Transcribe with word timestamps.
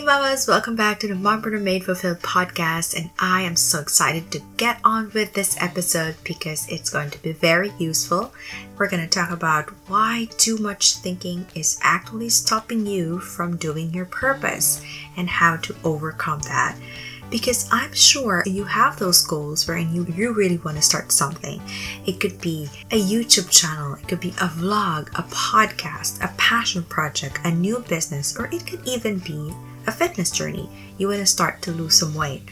Hey 0.00 0.06
mamas, 0.06 0.48
welcome 0.48 0.76
back 0.76 0.98
to 1.00 1.08
the 1.08 1.12
Mompreneur 1.12 1.60
Made 1.60 1.84
Fulfilled 1.84 2.20
podcast 2.20 2.98
and 2.98 3.10
I 3.18 3.42
am 3.42 3.54
so 3.54 3.80
excited 3.80 4.30
to 4.30 4.40
get 4.56 4.80
on 4.82 5.10
with 5.12 5.34
this 5.34 5.60
episode 5.60 6.16
because 6.24 6.66
it's 6.70 6.88
going 6.88 7.10
to 7.10 7.22
be 7.22 7.32
very 7.32 7.70
useful. 7.78 8.32
We're 8.78 8.88
going 8.88 9.02
to 9.02 9.08
talk 9.10 9.30
about 9.30 9.68
why 9.88 10.28
too 10.38 10.56
much 10.56 10.94
thinking 10.94 11.44
is 11.54 11.78
actually 11.82 12.30
stopping 12.30 12.86
you 12.86 13.20
from 13.20 13.58
doing 13.58 13.92
your 13.92 14.06
purpose 14.06 14.82
and 15.18 15.28
how 15.28 15.56
to 15.56 15.76
overcome 15.84 16.40
that. 16.44 16.78
Because 17.28 17.68
I'm 17.70 17.92
sure 17.92 18.42
you 18.46 18.64
have 18.64 18.98
those 18.98 19.20
goals 19.26 19.68
wherein 19.68 19.94
you, 19.94 20.06
you 20.06 20.32
really 20.32 20.56
want 20.56 20.78
to 20.78 20.82
start 20.82 21.12
something. 21.12 21.60
It 22.06 22.20
could 22.20 22.40
be 22.40 22.70
a 22.90 22.98
YouTube 22.98 23.50
channel, 23.50 23.96
it 23.96 24.08
could 24.08 24.20
be 24.20 24.30
a 24.30 24.48
vlog, 24.48 25.10
a 25.10 25.24
podcast, 25.24 26.24
a 26.24 26.32
passion 26.38 26.84
project, 26.84 27.40
a 27.44 27.50
new 27.50 27.80
business, 27.80 28.34
or 28.38 28.46
it 28.46 28.66
could 28.66 28.80
even 28.88 29.18
be 29.18 29.54
a 29.90 29.92
fitness 29.92 30.30
journey. 30.30 30.70
You 30.98 31.08
want 31.08 31.18
to 31.18 31.26
start 31.26 31.62
to 31.62 31.72
lose 31.72 31.98
some 31.98 32.14
weight. 32.14 32.42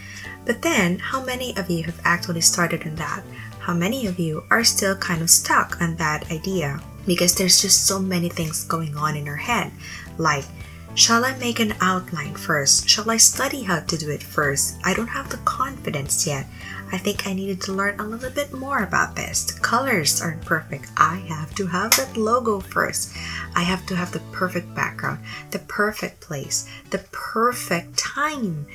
But 0.44 0.62
then, 0.62 0.98
how 0.98 1.24
many 1.24 1.56
of 1.56 1.70
you 1.70 1.84
have 1.84 2.00
actually 2.04 2.40
started 2.40 2.84
on 2.84 2.96
that? 2.96 3.22
How 3.60 3.74
many 3.74 4.06
of 4.06 4.18
you 4.18 4.42
are 4.50 4.64
still 4.64 4.96
kind 4.96 5.22
of 5.22 5.30
stuck 5.30 5.80
on 5.80 5.94
that 5.96 6.30
idea? 6.32 6.80
Because 7.06 7.34
there's 7.34 7.62
just 7.62 7.86
so 7.86 8.00
many 8.00 8.28
things 8.28 8.64
going 8.64 8.96
on 8.96 9.14
in 9.14 9.28
our 9.28 9.36
head. 9.36 9.70
Like, 10.18 10.46
shall 10.94 11.24
I 11.24 11.36
make 11.38 11.60
an 11.60 11.74
outline 11.80 12.34
first? 12.34 12.88
Shall 12.88 13.08
I 13.08 13.18
study 13.18 13.62
how 13.62 13.80
to 13.80 13.96
do 13.96 14.10
it 14.10 14.22
first? 14.22 14.76
I 14.84 14.94
don't 14.94 15.14
have 15.14 15.30
the 15.30 15.38
confidence 15.38 16.26
yet. 16.26 16.46
I 16.90 16.98
think 16.98 17.26
I 17.26 17.34
needed 17.34 17.60
to 17.62 17.72
learn 17.72 18.00
a 18.00 18.04
little 18.04 18.30
bit 18.30 18.52
more 18.52 18.82
about 18.82 19.14
this. 19.14 19.44
The 19.44 19.60
colors 19.60 20.22
aren't 20.22 20.44
perfect. 20.44 20.90
I 20.96 21.16
have 21.28 21.54
to 21.56 21.66
have 21.66 21.96
that 21.96 22.16
logo 22.16 22.60
first. 22.60 23.14
I 23.54 23.62
have 23.62 23.84
to 23.86 23.96
have 23.96 24.12
the 24.12 24.22
perfect 24.32 24.74
background, 24.74 25.20
the 25.50 25.58
perfect 25.58 26.20
place, 26.20 26.68
the 26.90 27.04
perfect 27.12 27.98
time. 27.98 28.66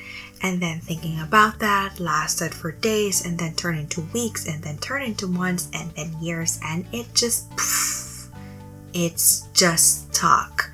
And 0.42 0.62
then 0.62 0.80
thinking 0.80 1.18
about 1.20 1.58
that 1.60 1.98
lasted 1.98 2.54
for 2.54 2.70
days 2.70 3.24
and 3.24 3.38
then 3.38 3.54
turned 3.54 3.80
into 3.80 4.02
weeks 4.12 4.46
and 4.46 4.62
then 4.62 4.78
turned 4.78 5.04
into 5.04 5.26
months 5.26 5.68
and 5.72 5.90
then 5.92 6.14
years. 6.20 6.60
And 6.64 6.86
it 6.92 7.06
just, 7.14 7.50
poof, 7.56 8.30
it's 8.92 9.48
just 9.52 10.12
talk 10.12 10.70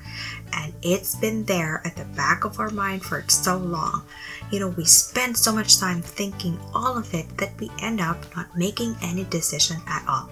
and 0.53 0.73
it's 0.81 1.15
been 1.15 1.45
there 1.45 1.81
at 1.85 1.95
the 1.95 2.05
back 2.15 2.43
of 2.43 2.59
our 2.59 2.69
mind 2.69 3.03
for 3.03 3.23
so 3.27 3.57
long. 3.57 4.03
You 4.51 4.59
know, 4.59 4.69
we 4.69 4.83
spend 4.83 5.37
so 5.37 5.53
much 5.53 5.79
time 5.79 6.01
thinking 6.01 6.59
all 6.75 6.97
of 6.97 7.13
it 7.13 7.25
that 7.37 7.57
we 7.57 7.71
end 7.81 8.01
up 8.01 8.17
not 8.35 8.55
making 8.57 8.95
any 9.01 9.23
decision 9.23 9.77
at 9.87 10.03
all. 10.07 10.29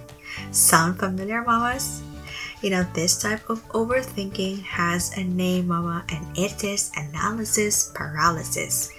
Sound 0.51 0.99
familiar, 0.99 1.41
mamas? 1.43 2.03
You 2.61 2.69
know, 2.71 2.83
this 2.93 3.21
type 3.21 3.49
of 3.49 3.65
overthinking 3.69 4.61
has 4.63 5.17
a 5.17 5.23
name, 5.23 5.67
mama, 5.67 6.03
and 6.09 6.27
it 6.37 6.65
is 6.65 6.91
analysis 6.97 7.91
paralysis. 7.95 8.91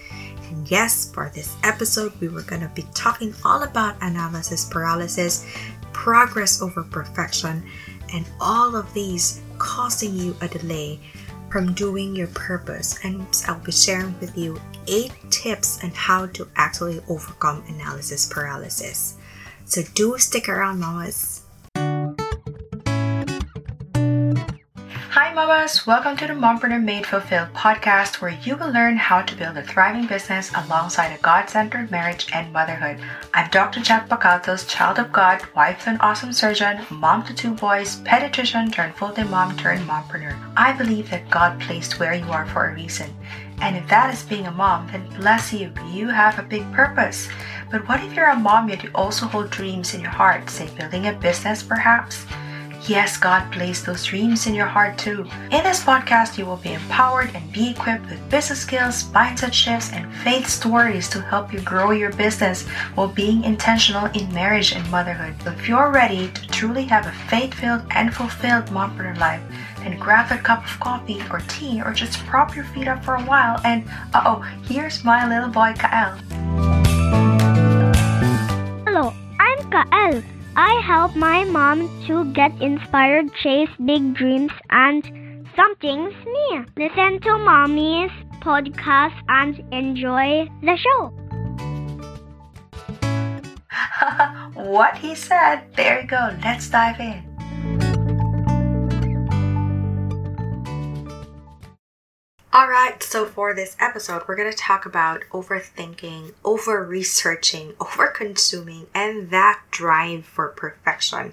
And 0.48 0.70
yes, 0.70 1.12
for 1.12 1.30
this 1.34 1.54
episode, 1.62 2.18
we 2.20 2.28
were 2.28 2.42
going 2.42 2.62
to 2.62 2.72
be 2.74 2.86
talking 2.94 3.34
all 3.44 3.62
about 3.62 3.96
analysis 4.00 4.64
paralysis, 4.64 5.46
progress 5.92 6.62
over 6.62 6.82
perfection, 6.82 7.62
and 8.14 8.24
all 8.40 8.74
of 8.74 8.92
these 8.94 9.42
causing 9.58 10.16
you 10.16 10.34
a 10.40 10.48
delay 10.48 10.98
from 11.50 11.74
doing 11.74 12.14
your 12.14 12.28
purpose. 12.28 12.98
And 13.04 13.26
I'll 13.46 13.60
be 13.60 13.72
sharing 13.72 14.18
with 14.20 14.36
you 14.36 14.60
eight 14.86 15.12
tips 15.30 15.82
on 15.82 15.90
how 15.90 16.26
to 16.26 16.48
actually 16.56 17.00
overcome 17.08 17.64
analysis 17.68 18.26
paralysis. 18.26 19.16
So 19.64 19.82
do 19.94 20.18
stick 20.18 20.48
around, 20.48 20.80
mamas. 20.80 21.42
Mamas! 25.40 25.86
Welcome 25.86 26.18
to 26.18 26.26
the 26.26 26.34
Mompreneur 26.34 26.84
Made 26.84 27.06
Fulfilled 27.06 27.54
podcast, 27.54 28.20
where 28.20 28.38
you 28.42 28.58
will 28.58 28.70
learn 28.70 28.98
how 28.98 29.22
to 29.22 29.34
build 29.34 29.56
a 29.56 29.62
thriving 29.62 30.06
business 30.06 30.52
alongside 30.54 31.18
a 31.18 31.22
God 31.22 31.48
centered 31.48 31.90
marriage 31.90 32.28
and 32.34 32.52
motherhood. 32.52 33.00
I'm 33.32 33.48
Dr. 33.48 33.80
Jet 33.80 34.06
Bacatos, 34.06 34.68
child 34.68 34.98
of 34.98 35.10
God, 35.14 35.40
wife 35.56 35.84
to 35.84 35.90
an 35.92 36.00
awesome 36.00 36.34
surgeon, 36.34 36.84
mom 36.90 37.24
to 37.24 37.32
two 37.32 37.54
boys, 37.54 38.02
pediatrician 38.02 38.70
turned 38.70 38.94
full 38.96 39.12
time 39.12 39.30
mom 39.30 39.56
turned 39.56 39.88
mompreneur. 39.88 40.36
I 40.58 40.74
believe 40.74 41.08
that 41.08 41.30
God 41.30 41.58
placed 41.58 41.98
where 41.98 42.12
you 42.12 42.30
are 42.30 42.44
for 42.44 42.66
a 42.66 42.74
reason. 42.74 43.10
And 43.62 43.78
if 43.78 43.88
that 43.88 44.12
is 44.12 44.22
being 44.24 44.46
a 44.46 44.50
mom, 44.50 44.88
then 44.88 45.08
bless 45.18 45.54
you, 45.54 45.72
you 45.90 46.08
have 46.08 46.38
a 46.38 46.42
big 46.42 46.70
purpose. 46.74 47.30
But 47.70 47.88
what 47.88 48.04
if 48.04 48.12
you're 48.12 48.28
a 48.28 48.36
mom 48.36 48.68
yet 48.68 48.82
you 48.82 48.90
also 48.94 49.24
hold 49.24 49.48
dreams 49.48 49.94
in 49.94 50.02
your 50.02 50.10
heart, 50.10 50.50
say 50.50 50.68
building 50.76 51.06
a 51.06 51.14
business 51.14 51.62
perhaps? 51.62 52.26
Yes, 52.88 53.18
God 53.18 53.52
placed 53.52 53.84
those 53.84 54.06
dreams 54.06 54.46
in 54.46 54.54
your 54.54 54.66
heart 54.66 54.96
too. 54.96 55.26
In 55.52 55.62
this 55.62 55.84
podcast, 55.84 56.38
you 56.38 56.46
will 56.46 56.56
be 56.56 56.72
empowered 56.72 57.30
and 57.34 57.52
be 57.52 57.70
equipped 57.70 58.08
with 58.08 58.30
business 58.30 58.60
skills, 58.60 59.04
mindset 59.04 59.52
shifts, 59.52 59.92
and 59.92 60.12
faith 60.24 60.48
stories 60.48 61.08
to 61.10 61.20
help 61.20 61.52
you 61.52 61.60
grow 61.60 61.90
your 61.90 62.12
business 62.12 62.66
while 62.94 63.08
being 63.08 63.44
intentional 63.44 64.06
in 64.12 64.32
marriage 64.32 64.72
and 64.72 64.90
motherhood. 64.90 65.34
If 65.46 65.68
you're 65.68 65.90
ready 65.90 66.30
to 66.30 66.48
truly 66.48 66.84
have 66.84 67.06
a 67.06 67.12
faith 67.28 67.52
filled 67.54 67.82
and 67.90 68.14
fulfilled 68.14 68.66
mompreneur 68.66 69.18
life, 69.18 69.42
then 69.78 69.98
grab 69.98 70.32
a 70.32 70.38
cup 70.38 70.64
of 70.64 70.80
coffee 70.80 71.20
or 71.30 71.40
tea 71.48 71.82
or 71.82 71.92
just 71.92 72.18
prop 72.26 72.56
your 72.56 72.64
feet 72.64 72.88
up 72.88 73.04
for 73.04 73.16
a 73.16 73.22
while 73.22 73.60
and 73.64 73.88
uh 74.14 74.22
oh, 74.24 74.40
here's 74.64 75.04
my 75.04 75.28
little 75.28 75.48
boy 75.48 75.72
Kael. 75.74 76.16
Hello, 78.84 79.12
I'm 79.38 79.58
Kael. 79.70 80.39
I 80.56 80.82
help 80.84 81.14
my 81.14 81.44
mom 81.44 81.88
to 82.06 82.24
get 82.32 82.52
inspired, 82.60 83.32
chase 83.34 83.70
big 83.84 84.14
dreams, 84.14 84.52
and 84.70 85.04
something's 85.54 86.14
new. 86.24 86.66
Listen 86.76 87.20
to 87.20 87.38
mommy's 87.38 88.10
podcast 88.40 89.14
and 89.28 89.58
enjoy 89.72 90.48
the 90.62 90.76
show. 90.76 91.12
what 94.54 94.96
he 94.96 95.14
said. 95.14 95.62
There 95.76 96.00
you 96.00 96.06
go. 96.06 96.36
Let's 96.42 96.68
dive 96.68 97.00
in. 97.00 97.29
Alright, 102.60 103.02
so 103.02 103.24
for 103.24 103.54
this 103.54 103.74
episode, 103.80 104.24
we're 104.28 104.36
going 104.36 104.50
to 104.50 104.54
talk 104.54 104.84
about 104.84 105.22
overthinking, 105.32 106.34
over 106.44 106.84
researching, 106.84 107.72
over 107.80 108.08
consuming, 108.08 108.86
and 108.94 109.30
that 109.30 109.62
drive 109.70 110.26
for 110.26 110.48
perfection. 110.48 111.32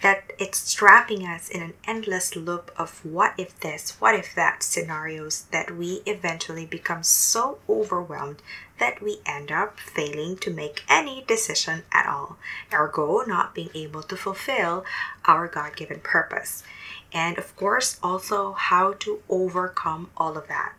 That 0.00 0.32
it's 0.38 0.72
trapping 0.72 1.26
us 1.26 1.50
in 1.50 1.60
an 1.60 1.74
endless 1.86 2.36
loop 2.36 2.70
of 2.78 3.04
what 3.04 3.34
if 3.36 3.60
this, 3.60 4.00
what 4.00 4.14
if 4.14 4.34
that 4.34 4.62
scenarios 4.62 5.44
that 5.50 5.76
we 5.76 6.00
eventually 6.06 6.64
become 6.64 7.02
so 7.02 7.58
overwhelmed 7.68 8.40
that 8.82 9.00
we 9.00 9.20
end 9.24 9.52
up 9.52 9.78
failing 9.78 10.36
to 10.36 10.50
make 10.50 10.82
any 10.88 11.24
decision 11.28 11.84
at 11.92 12.06
all, 12.06 12.36
ergo, 12.72 13.22
not 13.26 13.54
being 13.54 13.70
able 13.74 14.02
to 14.02 14.16
fulfill 14.16 14.84
our 15.24 15.46
God 15.46 15.76
given 15.76 16.00
purpose 16.00 16.64
and 17.12 17.38
of 17.38 17.54
course 17.56 17.98
also 18.02 18.52
how 18.52 18.94
to 18.94 19.20
overcome 19.28 20.10
all 20.16 20.36
of 20.36 20.48
that. 20.48 20.74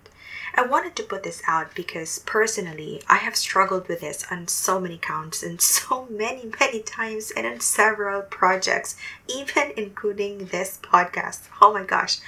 I 0.56 0.66
wanted 0.66 0.96
to 0.98 1.04
put 1.04 1.24
this 1.24 1.42
out 1.48 1.74
because 1.74 2.20
personally, 2.20 3.02
I 3.10 3.18
have 3.18 3.36
struggled 3.36 3.88
with 3.88 4.02
this 4.02 4.24
on 4.30 4.48
so 4.48 4.80
many 4.80 5.00
counts 5.00 5.42
and 5.42 5.60
so 5.76 6.08
many, 6.12 6.52
many 6.60 6.82
times 6.82 7.32
and 7.32 7.48
on 7.48 7.60
several 7.60 8.22
projects, 8.22 8.96
even 9.28 9.72
including 9.76 10.46
this 10.46 10.80
podcast. 10.82 11.42
Oh 11.60 11.74
my 11.74 11.84
gosh. 11.84 12.20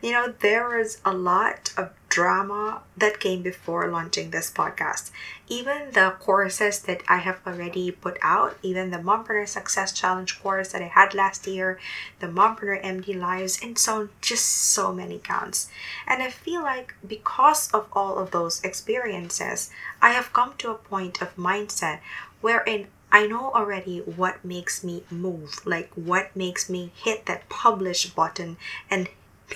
You 0.00 0.12
know, 0.12 0.34
there 0.40 0.68
was 0.68 0.98
a 1.04 1.12
lot 1.12 1.74
of 1.76 1.90
drama 2.14 2.80
that 2.96 3.18
came 3.18 3.42
before 3.42 3.88
launching 3.88 4.30
this 4.30 4.48
podcast. 4.48 5.10
Even 5.48 5.90
the 5.90 6.14
courses 6.20 6.78
that 6.82 7.02
I 7.08 7.16
have 7.16 7.40
already 7.44 7.90
put 7.90 8.18
out, 8.22 8.56
even 8.62 8.92
the 8.92 8.98
Mompreneur 8.98 9.48
Success 9.48 9.92
Challenge 9.92 10.40
course 10.40 10.68
that 10.70 10.80
I 10.80 10.86
had 10.86 11.12
last 11.12 11.44
year, 11.48 11.76
the 12.20 12.28
Mompreneur 12.28 12.80
MD 12.84 13.18
Lives, 13.18 13.58
and 13.60 13.76
so 13.76 14.10
just 14.20 14.46
so 14.46 14.92
many 14.92 15.18
counts. 15.18 15.68
And 16.06 16.22
I 16.22 16.30
feel 16.30 16.62
like 16.62 16.94
because 17.04 17.68
of 17.72 17.88
all 17.92 18.18
of 18.18 18.30
those 18.30 18.62
experiences, 18.62 19.70
I 20.00 20.10
have 20.10 20.32
come 20.32 20.54
to 20.58 20.70
a 20.70 20.78
point 20.92 21.20
of 21.20 21.34
mindset 21.34 21.98
wherein 22.40 22.86
I 23.10 23.26
know 23.26 23.50
already 23.50 23.98
what 24.02 24.44
makes 24.44 24.84
me 24.84 25.02
move, 25.10 25.66
like 25.66 25.90
what 25.96 26.36
makes 26.36 26.70
me 26.70 26.92
hit 26.94 27.26
that 27.26 27.48
publish 27.48 28.06
button 28.06 28.56
and 28.88 29.08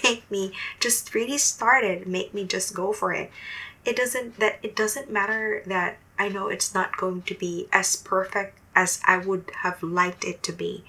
make 0.05 0.31
me 0.31 0.53
just 0.81 1.15
really 1.15 1.39
started 1.39 2.07
make 2.07 2.33
me 2.35 2.45
just 2.45 2.75
go 2.75 2.93
for 2.93 3.13
it 3.13 3.31
it 3.85 3.97
doesn't 3.97 4.39
that 4.39 4.59
it 4.63 4.77
doesn't 4.77 5.11
matter 5.11 5.63
that 5.67 5.97
i 6.19 6.29
know 6.29 6.49
it's 6.49 6.75
not 6.75 6.97
going 6.97 7.23
to 7.23 7.35
be 7.35 7.69
as 7.73 7.97
perfect 7.97 8.59
as 8.75 9.01
i 9.07 9.17
would 9.17 9.51
have 9.63 9.83
liked 9.83 10.25
it 10.25 10.43
to 10.43 10.53
be 10.53 10.85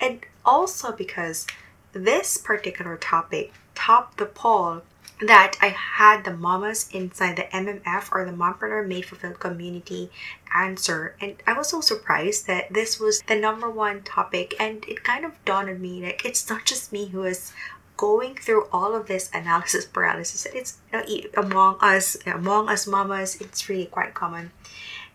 and 0.00 0.26
also 0.44 0.92
because 0.92 1.46
this 1.92 2.36
particular 2.36 2.96
topic 2.96 3.52
topped 3.74 4.18
the 4.18 4.26
poll 4.26 4.82
that 5.20 5.56
I 5.62 5.68
had 5.68 6.24
the 6.24 6.36
mamas 6.36 6.88
inside 6.92 7.36
the 7.36 7.44
MMF 7.44 8.08
or 8.10 8.24
the 8.24 8.32
Mompreneur 8.32 8.86
Made 8.86 9.06
Fulfilled 9.06 9.38
community 9.38 10.10
answer. 10.54 11.16
And 11.20 11.36
I 11.46 11.52
was 11.52 11.68
so 11.68 11.80
surprised 11.80 12.46
that 12.46 12.72
this 12.72 12.98
was 12.98 13.22
the 13.22 13.36
number 13.36 13.70
one 13.70 14.02
topic. 14.02 14.54
And 14.58 14.84
it 14.88 15.04
kind 15.04 15.24
of 15.24 15.32
dawned 15.44 15.70
on 15.70 15.80
me 15.80 16.04
like 16.04 16.24
it's 16.24 16.48
not 16.50 16.64
just 16.64 16.92
me 16.92 17.06
who 17.06 17.24
is 17.24 17.52
going 17.96 18.34
through 18.34 18.66
all 18.72 18.94
of 18.94 19.06
this 19.06 19.30
analysis 19.32 19.84
paralysis. 19.84 20.46
It's 20.46 20.78
you 21.08 21.30
among 21.36 21.78
us, 21.80 22.16
among 22.26 22.68
us 22.68 22.86
mamas, 22.86 23.40
it's 23.40 23.68
really 23.68 23.86
quite 23.86 24.14
common. 24.14 24.50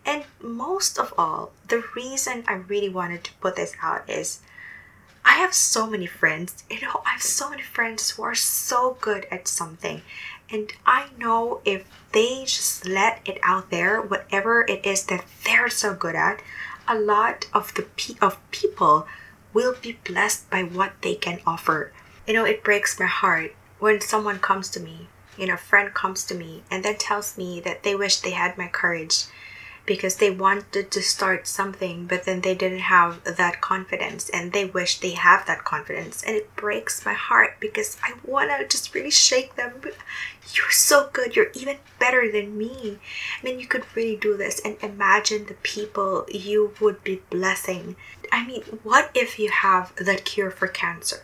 And 0.06 0.24
most 0.42 0.98
of 0.98 1.14
all, 1.18 1.52
the 1.68 1.84
reason 1.96 2.44
I 2.48 2.54
really 2.54 2.90
wanted 2.90 3.24
to 3.26 3.34
put 3.42 3.56
this 3.56 3.76
out 3.82 4.10
is 4.10 4.40
I 5.26 5.34
have 5.34 5.54
so 5.54 5.86
many 5.86 6.06
friends. 6.08 6.64
You 6.70 6.82
know, 6.82 7.02
I 7.06 7.12
have 7.12 7.22
so 7.22 7.50
many 7.50 7.62
friends 7.62 8.12
who 8.12 8.24
are 8.24 8.36
so 8.36 8.98
good 9.02 9.28
at 9.30 9.48
something. 9.48 10.02
And 10.50 10.74
I 10.86 11.10
know 11.18 11.62
if 11.66 11.86
they 12.12 12.46
just 12.46 12.88
let 12.88 13.22
it 13.26 13.38
out 13.44 13.70
there, 13.70 14.02
whatever 14.02 14.66
it 14.68 14.86
is 14.86 15.04
that 15.06 15.26
they're 15.46 15.70
so 15.70 15.94
good 15.94 16.16
at, 16.16 16.42
a 16.88 16.98
lot 16.98 17.46
of 17.54 17.74
the 17.76 17.84
pe- 17.84 18.18
of 18.20 18.40
people 18.50 19.06
will 19.54 19.76
be 19.80 20.00
blessed 20.04 20.50
by 20.50 20.64
what 20.64 20.94
they 21.02 21.14
can 21.14 21.40
offer. 21.46 21.92
You 22.30 22.36
know, 22.36 22.46
it 22.46 22.64
breaks 22.64 23.00
my 23.00 23.08
heart 23.08 23.56
when 23.80 24.02
someone 24.02 24.38
comes 24.38 24.70
to 24.70 24.80
me, 24.80 25.08
you 25.36 25.48
know, 25.48 25.56
a 25.56 25.58
friend 25.58 25.92
comes 25.96 26.24
to 26.26 26.36
me 26.36 26.62
and 26.70 26.86
then 26.86 26.96
tells 26.96 27.36
me 27.40 27.60
that 27.62 27.82
they 27.82 27.96
wish 27.96 28.18
they 28.18 28.30
had 28.30 28.56
my 28.56 28.68
courage 28.68 29.24
because 29.88 30.18
they 30.18 30.30
wanted 30.30 30.92
to 30.92 31.02
start 31.02 31.48
something 31.48 32.06
but 32.06 32.26
then 32.26 32.42
they 32.42 32.54
didn't 32.54 32.82
have 32.82 33.24
that 33.24 33.62
confidence 33.62 34.30
and 34.30 34.54
they 34.54 34.64
wish 34.64 35.00
they 35.00 35.14
have 35.14 35.48
that 35.48 35.64
confidence. 35.66 36.22
And 36.22 36.36
it 36.36 36.56
breaks 36.56 37.04
my 37.04 37.14
heart 37.14 37.56
because 37.60 37.98
i 38.04 38.14
want 38.24 38.52
to 38.52 38.68
just 38.68 38.94
really 38.94 39.10
shake 39.10 39.56
them. 39.56 39.82
You're 40.54 40.70
so 40.70 41.10
good. 41.12 41.36
You're 41.36 41.50
even 41.56 41.78
better 41.98 42.32
than 42.32 42.56
me. 42.56 43.00
I 43.42 43.44
mean 43.44 43.60
you 43.60 43.66
could 43.66 43.86
really 43.96 44.16
do 44.16 44.38
this 44.38 44.62
and 44.64 44.78
imagine 44.84 45.48
the 45.48 45.56
people 45.64 46.28
you 46.30 46.76
would 46.80 47.04
be 47.04 47.24
blessing. 47.32 47.96
I 48.32 48.46
mean 48.46 48.62
what 48.84 49.10
if 49.16 49.40
you 49.40 49.50
have 49.50 49.96
that 49.96 50.26
cure 50.26 50.52
for 50.52 50.68
cancer 50.68 51.24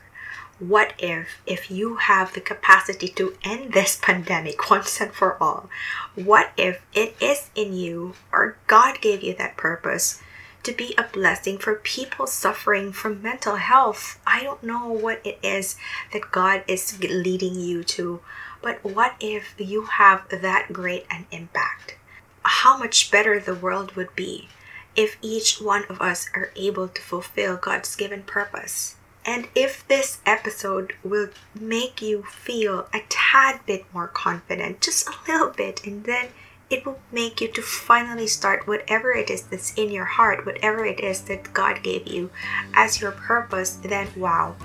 what 0.60 0.94
if 0.98 1.42
if 1.46 1.70
you 1.70 1.98
have 1.98 2.34
the 2.34 2.40
capacity 2.40 3.10
to 3.10 3.36
end 3.44 3.74
this 3.74 4.00
pandemic 4.02 4.70
once 4.70 5.02
and 5.02 5.12
for 5.14 5.42
all? 5.44 5.70
What 6.16 6.52
if 6.56 6.82
it 6.94 7.16
is 7.20 7.50
in 7.56 7.74
you 7.74 8.14
or 8.32 8.58
god 8.68 9.02
gave 9.02 9.22
you 9.22 9.34
that 9.36 9.58
purpose 9.58 10.22
to 10.64 10.72
be 10.72 10.96
a 10.98 11.04
blessing 11.04 11.58
for 11.58 11.76
people 11.76 12.26
suffering 12.26 12.94
from 12.94 13.22
mental 13.22 13.58
health? 13.58 14.18
I 14.26 14.44
don't 14.44 14.64
know 14.64 14.88
what 14.88 15.20
it 15.26 15.40
is 15.44 15.76
that 16.14 16.32
god 16.32 16.64
is 16.68 17.02
leading 17.02 17.60
you 17.60 17.84
to 17.84 18.22
but 18.62 18.82
what 18.84 19.16
if 19.20 19.56
you 19.58 19.84
have 19.84 20.24
that 20.30 20.72
great 20.72 21.06
an 21.12 21.28
impact? 21.32 21.98
How 22.44 22.78
much 22.78 23.12
better 23.12 23.42
the 23.42 23.54
world 23.54 23.98
would 23.98 24.16
be 24.16 24.48
if 24.96 25.18
each 25.22 25.60
one 25.60 25.84
of 25.90 26.02
us 26.02 26.30
are 26.34 26.52
able 26.56 26.88
to 26.88 27.02
fulfill 27.02 27.58
god's 27.58 27.94
given 27.98 28.24
purpose 28.24 28.96
and 29.26 29.48
if 29.56 29.88
this 29.88 30.20
episode 30.26 30.94
will 31.04 31.30
make 31.60 32.02
you 32.02 32.24
feel 32.24 32.88
a 32.94 33.02
tad 33.10 33.62
bit 33.66 33.86
more 33.92 34.08
confident, 34.08 34.82
just 34.82 35.08
a 35.08 35.14
little 35.28 35.50
bit, 35.50 35.86
and 35.86 36.04
then 36.04 36.28
it 36.70 36.86
will 36.86 37.00
make 37.12 37.42
you 37.42 37.48
to 37.48 37.62
finally 37.62 38.28
start 38.28 38.68
whatever 38.68 39.12
it 39.12 39.30
is 39.30 39.44
that's 39.44 39.74
in 39.74 39.92
your 39.92 40.06
heart, 40.06 40.46
whatever 40.46 40.86
it 40.86 41.00
is 41.00 41.22
that 41.22 41.54
God 41.54 41.82
gave 41.82 42.08
you 42.08 42.30
as 42.74 43.02
your 43.02 43.12
purpose, 43.12 43.76
then 43.76 44.08
wow, 44.16 44.56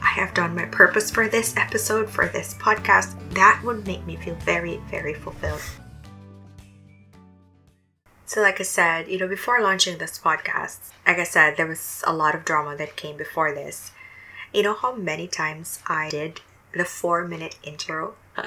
I 0.00 0.08
have 0.08 0.34
done 0.34 0.54
my 0.54 0.66
purpose 0.66 1.10
for 1.10 1.28
this 1.28 1.56
episode, 1.56 2.08
for 2.08 2.28
this 2.28 2.54
podcast. 2.54 3.16
That 3.34 3.60
would 3.64 3.86
make 3.86 4.06
me 4.06 4.16
feel 4.16 4.34
very, 4.36 4.76
very 4.90 5.14
fulfilled. 5.14 5.62
So, 8.26 8.40
like 8.40 8.60
I 8.60 8.64
said, 8.64 9.08
you 9.08 9.18
know, 9.18 9.28
before 9.28 9.60
launching 9.60 9.98
this 9.98 10.18
podcast, 10.18 10.78
like 11.06 11.18
I 11.18 11.24
said, 11.24 11.56
there 11.56 11.66
was 11.66 12.02
a 12.06 12.12
lot 12.12 12.34
of 12.34 12.44
drama 12.44 12.76
that 12.76 12.96
came 12.96 13.16
before 13.16 13.54
this. 13.54 13.92
You 14.54 14.62
know 14.62 14.74
how 14.74 14.94
many 14.94 15.26
times 15.26 15.80
I 15.88 16.10
did 16.10 16.40
the 16.72 16.84
four 16.84 17.26
minute 17.26 17.56
intro? 17.64 18.14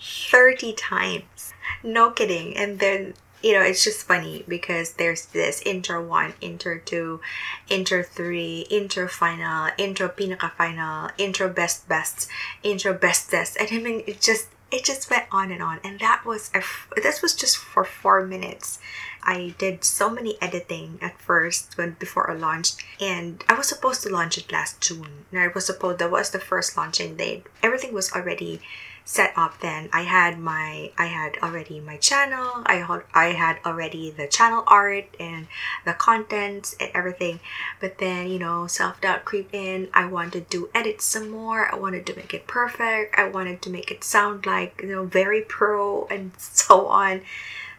30 0.00 0.74
times. 0.74 1.54
No 1.82 2.10
kidding. 2.10 2.54
And 2.54 2.78
then, 2.78 3.14
you 3.42 3.54
know, 3.54 3.62
it's 3.62 3.82
just 3.82 4.06
funny 4.06 4.44
because 4.46 4.92
there's 4.92 5.24
this 5.24 5.62
intro 5.62 6.04
one, 6.04 6.34
intro 6.42 6.78
two, 6.84 7.22
intro 7.70 8.02
three, 8.02 8.66
intro 8.68 9.08
final, 9.08 9.70
intro 9.78 10.08
pinaka 10.08 10.52
final, 10.52 11.08
intro 11.16 11.48
best 11.48 11.88
best, 11.88 12.28
intro 12.62 12.92
bestest. 12.92 13.56
And 13.58 13.68
I 13.72 13.78
mean, 13.78 14.04
it 14.06 14.20
just, 14.20 14.48
it 14.70 14.84
just 14.84 15.10
went 15.10 15.24
on 15.32 15.50
and 15.50 15.62
on. 15.62 15.80
And 15.82 15.98
that 16.00 16.24
was, 16.24 16.50
a, 16.54 16.62
this 17.00 17.22
was 17.22 17.34
just 17.34 17.56
for 17.56 17.84
four 17.84 18.26
minutes. 18.26 18.78
I 19.22 19.54
did 19.58 19.84
so 19.84 20.08
many 20.10 20.40
editing 20.40 20.98
at 21.02 21.20
first 21.20 21.76
when 21.76 21.96
before 21.98 22.30
I 22.30 22.34
launched, 22.34 22.82
and 23.00 23.44
I 23.48 23.54
was 23.54 23.68
supposed 23.68 24.02
to 24.02 24.12
launch 24.12 24.38
it 24.38 24.52
last 24.52 24.80
June. 24.80 25.24
And 25.30 25.40
I 25.40 25.48
was 25.48 25.66
supposed 25.66 25.98
that 25.98 26.10
was 26.10 26.30
the 26.30 26.38
first 26.38 26.76
launching 26.76 27.16
date. 27.16 27.46
Everything 27.62 27.92
was 27.92 28.12
already 28.12 28.60
set 29.08 29.32
up 29.36 29.58
then. 29.60 29.88
I 29.90 30.02
had 30.02 30.38
my 30.38 30.92
i 30.98 31.06
had 31.06 31.38
already 31.42 31.80
my 31.80 31.96
channel 31.96 32.62
i 32.66 32.74
had 32.74 33.02
i 33.14 33.28
had 33.28 33.56
already 33.64 34.10
the 34.10 34.26
channel 34.26 34.64
art 34.66 35.06
and 35.18 35.46
the 35.86 35.94
contents 35.94 36.76
and 36.78 36.90
everything. 36.94 37.40
But 37.80 37.96
then 37.96 38.28
you 38.28 38.38
know 38.38 38.66
self-doubt 38.66 39.24
creep 39.24 39.48
in. 39.54 39.88
I 39.94 40.04
wanted 40.04 40.50
to 40.50 40.68
edit 40.74 41.00
some 41.00 41.30
more. 41.30 41.72
I 41.72 41.76
wanted 41.76 42.04
to 42.06 42.16
make 42.16 42.34
it 42.34 42.46
perfect. 42.46 43.18
I 43.18 43.26
wanted 43.28 43.62
to 43.62 43.70
make 43.70 43.90
it 43.90 44.04
sound 44.04 44.44
like 44.44 44.82
you 44.82 44.90
know 44.90 45.06
very 45.06 45.40
pro 45.40 46.06
and 46.08 46.32
so 46.38 46.86
on. 46.88 47.22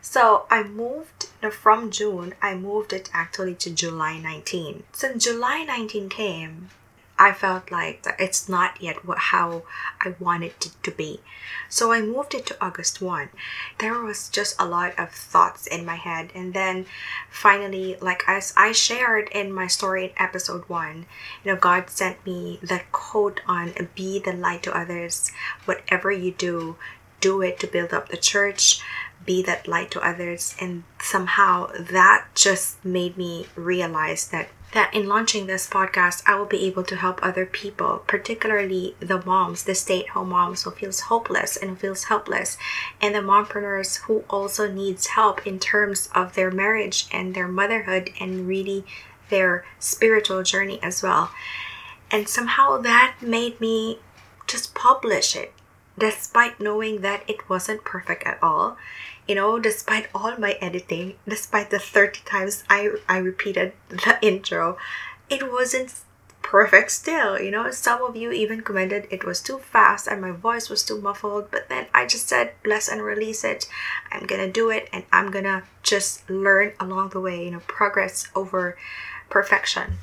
So 0.02 0.48
I 0.50 0.64
moved 0.64 1.28
from 1.52 1.92
June, 1.92 2.34
I 2.42 2.56
moved 2.56 2.92
it 2.94 3.10
actually 3.14 3.56
to 3.56 3.70
July 3.70 4.18
19. 4.18 4.84
So 4.94 5.14
July 5.14 5.64
19 5.64 6.10
came, 6.10 6.70
I 7.20 7.34
felt 7.34 7.70
like 7.70 8.08
it's 8.18 8.48
not 8.48 8.82
yet 8.82 8.98
how 9.18 9.64
I 10.02 10.16
wanted 10.20 10.54
it 10.66 10.72
to 10.84 10.92
be. 10.92 11.20
So 11.68 11.92
I 11.92 12.02
moved 12.02 12.34
it 12.34 12.46
to 12.46 12.58
August 12.64 13.02
1. 13.02 13.30
There 13.78 14.00
was 14.00 14.30
just 14.30 14.56
a 14.58 14.66
lot 14.66 14.98
of 14.98 15.12
thoughts 15.12 15.68
in 15.68 15.86
my 15.86 15.96
head. 15.96 16.32
And 16.34 16.54
then 16.54 16.86
finally, 17.30 17.98
like 18.00 18.24
as 18.26 18.54
I 18.56 18.72
shared 18.72 19.28
in 19.34 19.52
my 19.52 19.68
story 19.68 20.06
in 20.06 20.12
episode 20.18 20.64
1, 20.70 21.06
you 21.44 21.52
know, 21.52 21.60
God 21.60 21.90
sent 21.90 22.26
me 22.26 22.60
that 22.64 22.92
quote 22.94 23.42
on 23.46 23.74
be 23.96 24.20
the 24.20 24.32
light 24.34 24.64
to 24.64 24.78
others. 24.78 25.32
Whatever 25.66 26.12
you 26.14 26.32
do, 26.32 26.78
do 27.20 27.42
it 27.42 27.60
to 27.60 27.68
build 27.68 27.94
up 27.94 28.08
the 28.08 28.18
church 28.18 28.82
be 29.26 29.44
that 29.44 29.68
light 29.68 29.92
to 29.92 30.00
others 30.00 30.56
and 30.60 30.84
somehow 31.02 31.70
that 31.78 32.26
just 32.34 32.84
made 32.84 33.18
me 33.18 33.46
realize 33.56 34.30
that 34.30 34.48
that 34.74 34.94
in 34.94 35.08
launching 35.08 35.48
this 35.48 35.70
podcast 35.70 36.22
i 36.26 36.36
will 36.36 36.46
be 36.46 36.66
able 36.66 36.84
to 36.84 36.96
help 36.96 37.20
other 37.22 37.46
people 37.46 38.04
particularly 38.08 38.96
the 39.00 39.24
moms 39.26 39.64
the 39.64 39.76
stay-at-home 39.76 40.30
moms 40.30 40.64
who 40.64 40.72
feels 40.72 41.02
hopeless 41.02 41.58
and 41.58 41.80
feels 41.80 42.06
helpless 42.06 42.58
and 43.02 43.16
the 43.16 43.20
mompreneurs 43.20 44.02
who 44.04 44.24
also 44.30 44.72
needs 44.72 45.08
help 45.08 45.46
in 45.46 45.60
terms 45.60 46.10
of 46.14 46.34
their 46.36 46.52
marriage 46.52 47.08
and 47.12 47.34
their 47.34 47.48
motherhood 47.48 48.10
and 48.20 48.48
really 48.48 48.86
their 49.30 49.64
spiritual 49.80 50.44
journey 50.44 50.80
as 50.84 51.02
well. 51.02 51.32
And 52.12 52.28
somehow 52.28 52.78
that 52.82 53.16
made 53.22 53.62
me 53.62 54.00
just 54.48 54.74
publish 54.74 55.36
it 55.36 55.54
despite 55.98 56.60
knowing 56.60 57.02
that 57.02 57.24
it 57.30 57.48
wasn't 57.50 57.84
perfect 57.84 58.24
at 58.24 58.42
all 58.42 58.78
you 59.30 59.36
know 59.36 59.60
despite 59.60 60.08
all 60.14 60.36
my 60.38 60.54
editing 60.60 61.14
despite 61.28 61.70
the 61.70 61.78
30 61.80 62.22
times 62.26 62.64
i 62.70 62.90
i 63.08 63.18
repeated 63.18 63.72
the 63.90 64.18
intro 64.22 64.76
it 65.30 65.50
wasn't 65.52 65.94
perfect 66.42 66.90
still 66.90 67.40
you 67.40 67.52
know. 67.52 67.70
Some 67.70 68.02
of 68.02 68.16
you 68.16 68.32
even 68.32 68.62
commented 68.62 69.08
it 69.12 69.24
was 69.24 69.40
too 69.40 69.60
fast 69.60 70.08
and 70.08 70.20
my 70.20 70.32
voice 70.32 70.68
was 70.68 70.82
too 70.84 71.00
muffled 71.00 71.52
but 71.52 71.70
then 71.70 71.86
i 71.94 72.08
just 72.08 72.28
said 72.28 72.54
bless 72.64 72.88
and 72.88 73.04
release 73.04 73.44
it. 73.44 73.70
I'm 74.12 74.26
gonna 74.26 74.52
do 74.52 74.72
it 74.72 74.90
and 74.92 75.04
i'm 75.14 75.30
gonna 75.30 75.64
just 75.84 76.28
learn 76.28 76.74
along 76.80 77.10
the 77.10 77.22
way 77.22 77.46
you 77.46 77.52
know 77.52 77.62
progress 77.68 78.28
over 78.36 78.78
perfection 79.30 80.00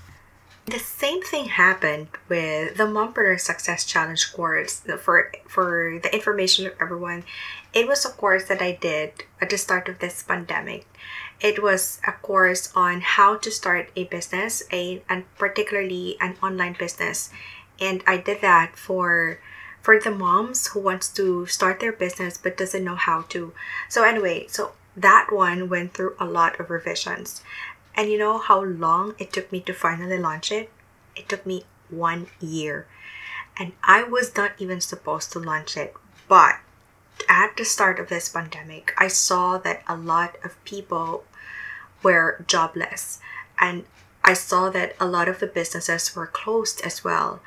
the 0.66 0.78
same 0.80 1.22
thing 1.22 1.46
happened 1.46 2.08
with 2.28 2.76
the 2.76 2.84
Mompreneur 2.84 3.38
Success 3.38 3.84
Challenge 3.84 4.32
course. 4.32 4.82
For 4.98 5.30
for 5.46 6.00
the 6.02 6.12
information 6.12 6.66
of 6.66 6.74
everyone, 6.80 7.24
it 7.72 7.86
was 7.86 8.04
a 8.04 8.10
course 8.10 8.44
that 8.48 8.60
I 8.60 8.72
did 8.72 9.24
at 9.40 9.50
the 9.50 9.58
start 9.58 9.88
of 9.88 10.00
this 10.00 10.22
pandemic. 10.22 10.86
It 11.40 11.62
was 11.62 12.00
a 12.06 12.12
course 12.12 12.72
on 12.74 13.00
how 13.00 13.36
to 13.36 13.50
start 13.50 13.90
a 13.94 14.04
business, 14.04 14.64
a 14.72 15.02
and 15.08 15.24
particularly 15.38 16.16
an 16.20 16.36
online 16.42 16.74
business, 16.76 17.30
and 17.80 18.02
I 18.06 18.16
did 18.18 18.40
that 18.42 18.74
for 18.76 19.38
for 19.80 20.00
the 20.00 20.10
moms 20.10 20.68
who 20.68 20.80
wants 20.80 21.06
to 21.14 21.46
start 21.46 21.78
their 21.78 21.92
business 21.92 22.36
but 22.36 22.58
doesn't 22.58 22.82
know 22.82 22.96
how 22.96 23.22
to. 23.30 23.52
So 23.88 24.02
anyway, 24.02 24.48
so 24.48 24.72
that 24.96 25.28
one 25.30 25.68
went 25.68 25.94
through 25.94 26.16
a 26.18 26.24
lot 26.24 26.58
of 26.58 26.70
revisions. 26.70 27.42
And 27.96 28.10
you 28.10 28.18
know 28.18 28.38
how 28.38 28.62
long 28.62 29.14
it 29.18 29.32
took 29.32 29.50
me 29.50 29.60
to 29.60 29.72
finally 29.72 30.18
launch 30.18 30.52
it? 30.52 30.70
It 31.16 31.28
took 31.28 31.46
me 31.46 31.64
one 31.88 32.26
year. 32.40 32.86
And 33.58 33.72
I 33.82 34.02
was 34.02 34.36
not 34.36 34.52
even 34.58 34.82
supposed 34.82 35.32
to 35.32 35.38
launch 35.38 35.76
it. 35.76 35.94
But 36.28 36.56
at 37.28 37.56
the 37.56 37.64
start 37.64 37.98
of 37.98 38.08
this 38.08 38.28
pandemic, 38.28 38.92
I 38.98 39.08
saw 39.08 39.56
that 39.58 39.82
a 39.88 39.96
lot 39.96 40.36
of 40.44 40.62
people 40.64 41.24
were 42.02 42.44
jobless. 42.46 43.18
And 43.58 43.84
I 44.22 44.34
saw 44.34 44.68
that 44.70 44.94
a 45.00 45.06
lot 45.06 45.28
of 45.28 45.38
the 45.38 45.46
businesses 45.46 46.14
were 46.14 46.26
closed 46.26 46.82
as 46.82 47.02
well. 47.02 47.40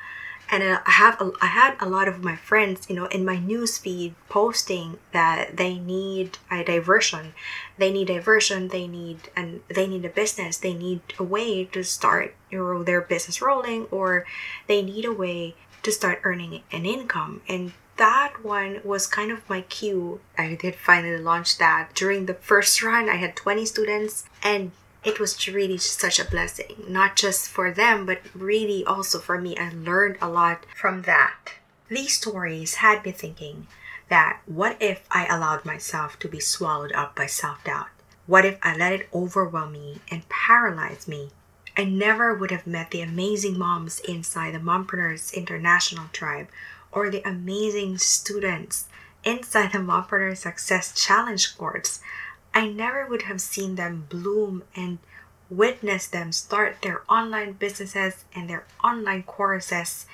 And 0.50 0.62
I 0.62 0.90
have 0.90 1.20
a, 1.20 1.32
I 1.40 1.46
had 1.46 1.76
a 1.80 1.88
lot 1.88 2.08
of 2.08 2.24
my 2.24 2.36
friends, 2.36 2.88
you 2.88 2.96
know, 2.96 3.06
in 3.06 3.24
my 3.24 3.36
newsfeed 3.36 4.14
posting 4.28 4.98
that 5.12 5.56
they 5.56 5.78
need 5.78 6.38
a 6.50 6.64
diversion, 6.64 7.34
they 7.78 7.92
need 7.92 8.08
diversion, 8.08 8.68
they 8.68 8.86
need 8.86 9.30
and 9.36 9.60
they 9.68 9.86
need 9.86 10.04
a 10.04 10.08
business, 10.08 10.58
they 10.58 10.74
need 10.74 11.00
a 11.18 11.22
way 11.22 11.64
to 11.66 11.84
start 11.84 12.34
you 12.50 12.58
know, 12.58 12.82
their 12.82 13.00
business 13.00 13.40
rolling, 13.40 13.86
or 13.90 14.26
they 14.66 14.82
need 14.82 15.04
a 15.04 15.12
way 15.12 15.54
to 15.82 15.92
start 15.92 16.20
earning 16.24 16.62
an 16.72 16.84
income. 16.84 17.42
And 17.48 17.72
that 17.96 18.42
one 18.42 18.80
was 18.82 19.06
kind 19.06 19.30
of 19.30 19.48
my 19.48 19.60
cue. 19.62 20.20
I 20.36 20.54
did 20.54 20.74
finally 20.74 21.18
launch 21.18 21.58
that 21.58 21.90
during 21.94 22.26
the 22.26 22.34
first 22.34 22.82
run. 22.82 23.08
I 23.08 23.16
had 23.16 23.36
20 23.36 23.64
students, 23.66 24.24
and 24.42 24.72
it 25.02 25.18
was 25.18 25.48
really 25.48 25.78
such 25.78 26.18
a 26.18 26.24
blessing, 26.24 26.84
not 26.86 27.16
just 27.16 27.48
for 27.48 27.70
them, 27.70 28.04
but 28.04 28.20
really 28.34 28.84
also 28.84 29.18
for 29.18 29.40
me. 29.40 29.56
I 29.56 29.70
learned 29.70 30.18
a 30.20 30.28
lot 30.28 30.66
from 30.76 31.02
that. 31.02 31.54
These 31.88 32.14
stories 32.14 32.74
had 32.74 33.04
me 33.04 33.12
thinking 33.12 33.66
that 34.08 34.40
what 34.46 34.76
if 34.80 35.06
I 35.10 35.26
allowed 35.26 35.64
myself 35.64 36.18
to 36.18 36.28
be 36.28 36.40
swallowed 36.40 36.92
up 36.92 37.16
by 37.16 37.26
self 37.26 37.64
doubt? 37.64 37.88
What 38.26 38.44
if 38.44 38.58
I 38.62 38.76
let 38.76 38.92
it 38.92 39.08
overwhelm 39.14 39.72
me 39.72 40.00
and 40.10 40.28
paralyze 40.28 41.08
me? 41.08 41.30
I 41.76 41.84
never 41.84 42.34
would 42.34 42.50
have 42.50 42.66
met 42.66 42.90
the 42.90 43.00
amazing 43.00 43.58
moms 43.58 44.00
inside 44.00 44.54
the 44.54 44.58
Mompreneurs 44.58 45.32
International 45.32 46.08
Tribe 46.12 46.48
or 46.92 47.08
the 47.08 47.26
amazing 47.26 47.98
students 47.98 48.86
inside 49.24 49.72
the 49.72 49.78
Mompreneur 49.78 50.36
Success 50.36 50.92
Challenge 50.94 51.56
course 51.56 52.00
I 52.52 52.68
never 52.68 53.06
would 53.06 53.22
have 53.22 53.40
seen 53.40 53.76
them 53.76 54.06
bloom 54.08 54.64
and 54.74 54.98
witness 55.48 56.06
them 56.06 56.32
start 56.32 56.82
their 56.82 57.02
online 57.08 57.52
businesses 57.52 58.24
and 58.34 58.48
their 58.48 58.64
online 58.82 59.22
courses. 59.22 60.06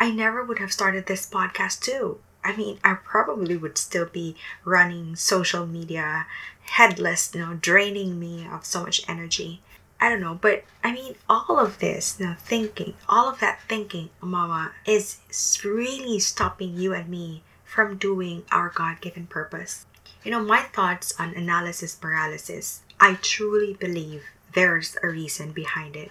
I 0.00 0.10
never 0.10 0.42
would 0.42 0.58
have 0.58 0.72
started 0.72 1.06
this 1.06 1.28
podcast 1.28 1.80
too. 1.80 2.18
I 2.42 2.54
mean, 2.56 2.78
I 2.84 2.94
probably 2.94 3.56
would 3.56 3.78
still 3.78 4.06
be 4.06 4.36
running 4.64 5.16
social 5.16 5.66
media 5.66 6.26
headless, 6.62 7.34
you 7.34 7.40
know, 7.40 7.54
draining 7.54 8.18
me 8.18 8.46
of 8.50 8.64
so 8.66 8.82
much 8.82 9.02
energy. 9.08 9.62
I 10.00 10.10
don't 10.10 10.20
know, 10.20 10.34
but 10.34 10.64
I 10.82 10.92
mean, 10.92 11.14
all 11.28 11.58
of 11.58 11.78
this, 11.78 12.16
you 12.18 12.26
know, 12.26 12.34
thinking, 12.38 12.94
all 13.08 13.30
of 13.30 13.40
that 13.40 13.60
thinking, 13.68 14.10
Mama, 14.20 14.72
is 14.84 15.18
really 15.64 16.18
stopping 16.18 16.76
you 16.76 16.92
and 16.92 17.08
me 17.08 17.42
from 17.64 17.96
doing 17.96 18.44
our 18.50 18.68
God 18.68 19.00
given 19.00 19.26
purpose. 19.26 19.86
You 20.24 20.30
know, 20.30 20.40
my 20.40 20.62
thoughts 20.62 21.12
on 21.20 21.34
analysis 21.34 21.94
paralysis, 21.94 22.80
I 22.98 23.20
truly 23.20 23.74
believe 23.74 24.24
there's 24.54 24.96
a 25.02 25.08
reason 25.08 25.52
behind 25.52 25.96
it. 25.96 26.10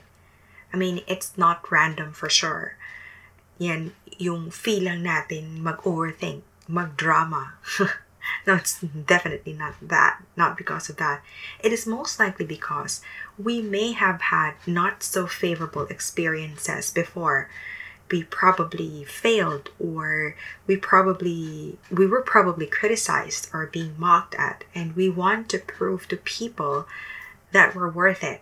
I 0.72 0.78
mean, 0.78 1.02
it's 1.08 1.36
not 1.36 1.72
random 1.72 2.14
for 2.14 2.30
sure. 2.30 2.78
Yan, 3.58 3.94
yung 4.18 4.52
feeling 4.52 5.02
natin 5.02 5.66
mag-overthink, 5.66 6.44
mag-drama. 6.68 7.54
no, 8.46 8.54
it's 8.54 8.82
definitely 8.82 9.54
not 9.54 9.74
that, 9.82 10.22
not 10.38 10.58
because 10.58 10.90
of 10.90 10.98
that. 10.98 11.24
It 11.60 11.74
is 11.74 11.88
most 11.88 12.20
likely 12.20 12.46
because 12.46 13.02
we 13.38 13.62
may 13.62 13.94
have 13.94 14.30
had 14.30 14.54
not 14.68 15.02
so 15.02 15.26
favorable 15.26 15.88
experiences 15.88 16.92
before 16.92 17.50
we 18.14 18.24
probably 18.24 19.04
failed 19.06 19.72
or 19.80 20.36
we 20.68 20.78
probably 20.78 21.80
we 21.90 22.06
were 22.06 22.22
probably 22.22 22.68
criticized 22.68 23.50
or 23.52 23.66
being 23.66 23.96
mocked 23.98 24.36
at 24.36 24.64
and 24.76 24.96
we 24.96 25.10
want 25.10 25.50
to 25.50 25.58
prove 25.58 26.08
to 26.08 26.16
people 26.16 26.88
that 27.52 27.74
we're 27.74 27.90
worth 27.90 28.24
it. 28.24 28.42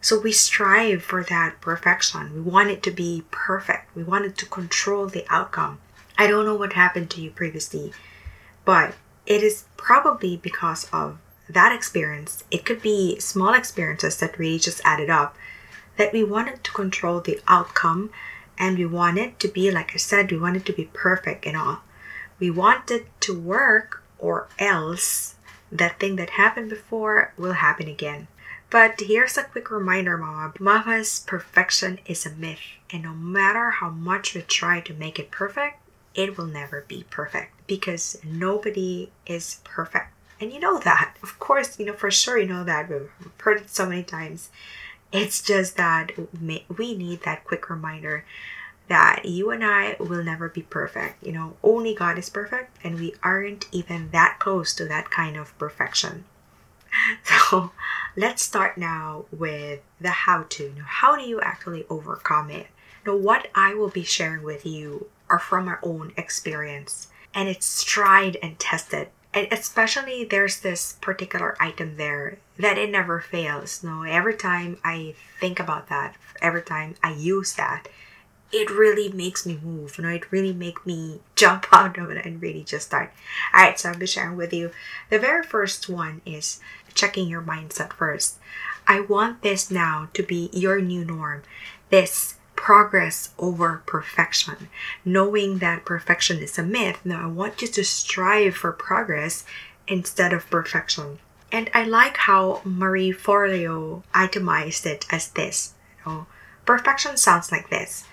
So 0.00 0.20
we 0.20 0.30
strive 0.30 1.02
for 1.02 1.24
that 1.24 1.60
perfection. 1.60 2.32
We 2.32 2.40
want 2.40 2.70
it 2.70 2.80
to 2.84 2.92
be 2.92 3.24
perfect. 3.32 3.96
We 3.96 4.04
wanted 4.04 4.38
to 4.38 4.46
control 4.46 5.08
the 5.08 5.26
outcome. 5.28 5.80
I 6.16 6.28
don't 6.28 6.44
know 6.44 6.54
what 6.54 6.74
happened 6.74 7.10
to 7.10 7.20
you 7.20 7.32
previously 7.32 7.92
but 8.64 8.94
it 9.26 9.42
is 9.42 9.64
probably 9.78 10.36
because 10.36 10.88
of 10.92 11.18
that 11.48 11.74
experience. 11.74 12.44
It 12.52 12.64
could 12.66 12.82
be 12.82 13.18
small 13.18 13.54
experiences 13.54 14.18
that 14.18 14.38
really 14.38 14.58
just 14.60 14.82
added 14.84 15.10
up 15.10 15.34
that 15.96 16.12
we 16.12 16.22
wanted 16.22 16.62
to 16.62 16.70
control 16.72 17.20
the 17.20 17.40
outcome 17.48 18.10
and 18.58 18.76
we 18.76 18.86
want 18.86 19.18
it 19.18 19.38
to 19.40 19.48
be 19.48 19.70
like 19.70 19.92
i 19.94 19.96
said 19.96 20.30
we 20.30 20.38
want 20.38 20.56
it 20.56 20.66
to 20.66 20.72
be 20.72 20.88
perfect 20.92 21.46
and 21.46 21.56
all. 21.56 21.80
We 22.38 22.50
want 22.50 22.90
it 22.90 23.06
to 23.22 23.38
work 23.38 24.02
or 24.18 24.48
else 24.58 25.34
that 25.72 25.98
thing 25.98 26.16
that 26.16 26.30
happened 26.30 26.70
before 26.70 27.32
will 27.36 27.54
happen 27.54 27.88
again. 27.88 28.28
But 28.70 29.00
here's 29.00 29.36
a 29.36 29.44
quick 29.44 29.70
reminder 29.70 30.16
mama. 30.18 30.52
Mama's 30.58 31.24
perfection 31.26 31.98
is 32.06 32.26
a 32.26 32.30
myth 32.30 32.60
and 32.90 33.02
no 33.02 33.12
matter 33.12 33.70
how 33.70 33.90
much 33.90 34.34
we 34.34 34.42
try 34.42 34.80
to 34.80 34.94
make 34.94 35.18
it 35.18 35.30
perfect 35.30 35.78
it 36.14 36.36
will 36.36 36.46
never 36.46 36.84
be 36.88 37.04
perfect 37.10 37.52
because 37.66 38.18
nobody 38.24 39.10
is 39.26 39.60
perfect. 39.62 40.08
And 40.40 40.52
you 40.52 40.60
know 40.60 40.78
that. 40.78 41.14
Of 41.22 41.38
course 41.38 41.78
you 41.78 41.86
know 41.86 41.92
for 41.92 42.10
sure 42.10 42.38
you 42.38 42.48
know 42.48 42.64
that. 42.64 42.88
We've 42.88 43.10
heard 43.38 43.62
it 43.62 43.70
so 43.70 43.86
many 43.86 44.02
times 44.02 44.50
it's 45.12 45.42
just 45.42 45.76
that 45.76 46.12
we 46.38 46.94
need 46.94 47.22
that 47.22 47.44
quick 47.44 47.70
reminder 47.70 48.24
that 48.88 49.24
you 49.24 49.50
and 49.50 49.64
I 49.64 49.96
will 50.00 50.24
never 50.24 50.48
be 50.48 50.62
perfect. 50.62 51.24
You 51.24 51.32
know, 51.32 51.56
only 51.62 51.94
God 51.94 52.18
is 52.18 52.30
perfect, 52.30 52.76
and 52.82 52.98
we 52.98 53.14
aren't 53.22 53.66
even 53.70 54.10
that 54.10 54.38
close 54.38 54.74
to 54.74 54.84
that 54.86 55.10
kind 55.10 55.36
of 55.36 55.56
perfection. 55.58 56.24
So, 57.22 57.70
let's 58.16 58.42
start 58.42 58.78
now 58.78 59.26
with 59.30 59.80
the 60.00 60.08
how 60.10 60.46
to. 60.48 60.74
How 60.84 61.16
do 61.16 61.22
you 61.22 61.38
actually 61.40 61.84
overcome 61.90 62.50
it? 62.50 62.68
Now, 63.06 63.14
what 63.14 63.48
I 63.54 63.74
will 63.74 63.90
be 63.90 64.04
sharing 64.04 64.42
with 64.42 64.64
you 64.64 65.06
are 65.28 65.38
from 65.38 65.66
my 65.66 65.76
own 65.82 66.12
experience, 66.16 67.08
and 67.34 67.48
it's 67.48 67.84
tried 67.84 68.38
and 68.42 68.58
tested 68.58 69.08
and 69.34 69.46
especially 69.52 70.24
there's 70.24 70.60
this 70.60 70.94
particular 71.00 71.56
item 71.60 71.96
there 71.96 72.38
that 72.58 72.78
it 72.78 72.90
never 72.90 73.20
fails 73.20 73.82
no 73.84 74.02
every 74.02 74.34
time 74.34 74.78
i 74.84 75.14
think 75.40 75.60
about 75.60 75.88
that 75.88 76.16
every 76.40 76.62
time 76.62 76.94
i 77.02 77.12
use 77.12 77.54
that 77.54 77.88
it 78.50 78.70
really 78.70 79.10
makes 79.12 79.44
me 79.44 79.58
move 79.62 79.98
you 79.98 80.04
know 80.04 80.10
it 80.10 80.32
really 80.32 80.52
make 80.52 80.86
me 80.86 81.20
jump 81.36 81.66
out 81.72 81.98
of 81.98 82.10
it 82.10 82.24
and 82.24 82.40
really 82.42 82.64
just 82.64 82.86
start. 82.86 83.12
All 83.54 83.62
right 83.62 83.78
so 83.78 83.90
i'll 83.90 83.98
be 83.98 84.06
sharing 84.06 84.36
with 84.36 84.52
you. 84.52 84.70
The 85.10 85.18
very 85.18 85.42
first 85.42 85.88
one 85.88 86.22
is 86.24 86.60
checking 86.94 87.28
your 87.28 87.42
mindset 87.42 87.92
first. 87.92 88.38
I 88.86 89.00
want 89.00 89.42
this 89.42 89.70
now 89.70 90.08
to 90.14 90.22
be 90.22 90.48
your 90.52 90.80
new 90.80 91.04
norm. 91.04 91.42
This 91.90 92.37
progress 92.58 93.30
over 93.38 93.82
perfection. 93.86 94.68
Knowing 95.04 95.58
that 95.58 95.84
perfection 95.84 96.38
is 96.38 96.58
a 96.58 96.62
myth, 96.62 96.98
now 97.04 97.22
I 97.22 97.26
want 97.28 97.62
you 97.62 97.68
to 97.68 97.84
strive 97.84 98.56
for 98.56 98.72
progress 98.72 99.44
instead 99.86 100.32
of 100.32 100.50
perfection. 100.50 101.20
And 101.52 101.70
I 101.72 101.84
like 101.84 102.16
how 102.16 102.60
Marie 102.64 103.12
Forleo 103.12 104.02
itemized 104.12 104.84
it 104.86 105.06
as 105.08 105.30
this. 105.30 105.74
You 106.04 106.12
know, 106.12 106.26
perfection 106.66 107.16
sounds 107.16 107.52
like 107.52 107.70
this. 107.70 108.04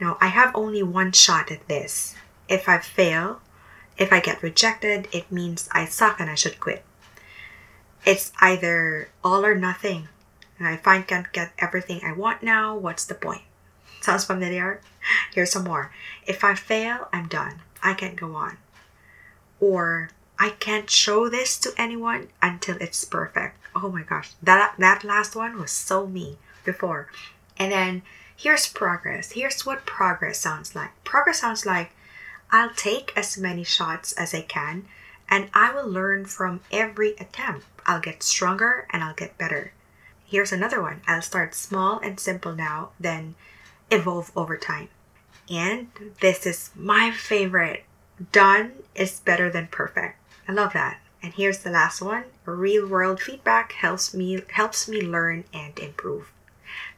Now, 0.00 0.18
I 0.20 0.26
have 0.26 0.54
only 0.56 0.82
one 0.82 1.12
shot 1.12 1.52
at 1.52 1.68
this. 1.68 2.16
If 2.48 2.68
I 2.68 2.78
fail, 2.78 3.40
if 3.96 4.12
I 4.12 4.18
get 4.18 4.42
rejected, 4.42 5.06
it 5.12 5.30
means 5.30 5.68
I 5.70 5.84
suck 5.84 6.18
and 6.18 6.28
I 6.28 6.34
should 6.34 6.58
quit. 6.58 6.84
It's 8.04 8.32
either 8.40 9.08
all 9.22 9.46
or 9.46 9.54
nothing. 9.54 10.08
And 10.58 10.74
if 10.74 10.86
I 10.86 11.00
can't 11.00 11.32
get 11.32 11.52
everything 11.58 12.00
I 12.04 12.12
want 12.12 12.42
now, 12.42 12.76
what's 12.76 13.04
the 13.04 13.14
point? 13.14 13.42
Sounds 14.08 14.24
familiar? 14.24 14.80
Here's 15.34 15.52
some 15.52 15.64
more. 15.64 15.92
If 16.26 16.42
I 16.42 16.54
fail, 16.54 17.08
I'm 17.12 17.28
done. 17.28 17.60
I 17.82 17.92
can't 17.92 18.16
go 18.16 18.36
on. 18.36 18.56
Or 19.60 20.08
I 20.38 20.48
can't 20.48 20.88
show 20.88 21.28
this 21.28 21.58
to 21.58 21.74
anyone 21.76 22.28
until 22.40 22.78
it's 22.80 23.04
perfect. 23.04 23.58
Oh 23.76 23.90
my 23.90 24.04
gosh, 24.04 24.30
that 24.42 24.76
that 24.78 25.04
last 25.04 25.36
one 25.36 25.60
was 25.60 25.72
so 25.72 26.06
me 26.06 26.38
before. 26.64 27.10
And 27.58 27.70
then 27.70 28.00
here's 28.34 28.66
progress. 28.66 29.32
Here's 29.32 29.66
what 29.66 29.84
progress 29.84 30.38
sounds 30.38 30.74
like. 30.74 30.92
Progress 31.04 31.40
sounds 31.40 31.66
like 31.66 31.90
I'll 32.50 32.72
take 32.74 33.12
as 33.14 33.36
many 33.36 33.62
shots 33.62 34.12
as 34.12 34.32
I 34.32 34.40
can 34.40 34.86
and 35.28 35.50
I 35.52 35.70
will 35.70 35.86
learn 35.86 36.24
from 36.24 36.60
every 36.72 37.10
attempt. 37.20 37.66
I'll 37.84 38.00
get 38.00 38.22
stronger 38.22 38.86
and 38.88 39.04
I'll 39.04 39.12
get 39.14 39.36
better. 39.36 39.72
Here's 40.24 40.50
another 40.50 40.80
one. 40.80 41.02
I'll 41.06 41.20
start 41.20 41.54
small 41.54 41.98
and 41.98 42.18
simple 42.18 42.54
now, 42.54 42.92
then 42.98 43.34
evolve 43.90 44.30
over 44.36 44.56
time. 44.56 44.88
And 45.50 45.88
this 46.20 46.46
is 46.46 46.70
my 46.74 47.10
favorite. 47.10 47.84
Done 48.32 48.72
is 48.94 49.20
better 49.20 49.50
than 49.50 49.68
perfect. 49.68 50.18
I 50.46 50.52
love 50.52 50.72
that. 50.72 51.00
And 51.22 51.34
here's 51.34 51.58
the 51.58 51.70
last 51.70 52.00
one. 52.00 52.24
Real 52.44 52.86
world 52.86 53.20
feedback 53.20 53.72
helps 53.72 54.14
me 54.14 54.42
helps 54.52 54.88
me 54.88 55.00
learn 55.00 55.44
and 55.52 55.78
improve. 55.78 56.30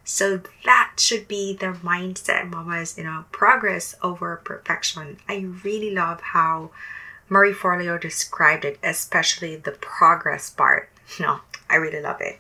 So 0.05 0.41
that 0.65 0.95
should 0.99 1.29
be 1.29 1.55
the 1.55 1.73
mindset, 1.85 2.51
mamas, 2.51 2.99
you 2.99 3.05
know, 3.05 3.25
progress 3.33 3.95
over 4.03 4.37
perfection. 4.37 5.19
I 5.29 5.47
really 5.63 5.91
love 5.91 6.21
how 6.21 6.71
Marie 7.29 7.55
Forleo 7.55 8.01
described 8.01 8.65
it, 8.65 8.79
especially 8.83 9.57
the 9.57 9.73
progress 9.73 10.51
part. 10.51 10.89
No, 11.19 11.41
I 11.69 11.75
really 11.75 12.01
love 12.01 12.21
it. 12.21 12.39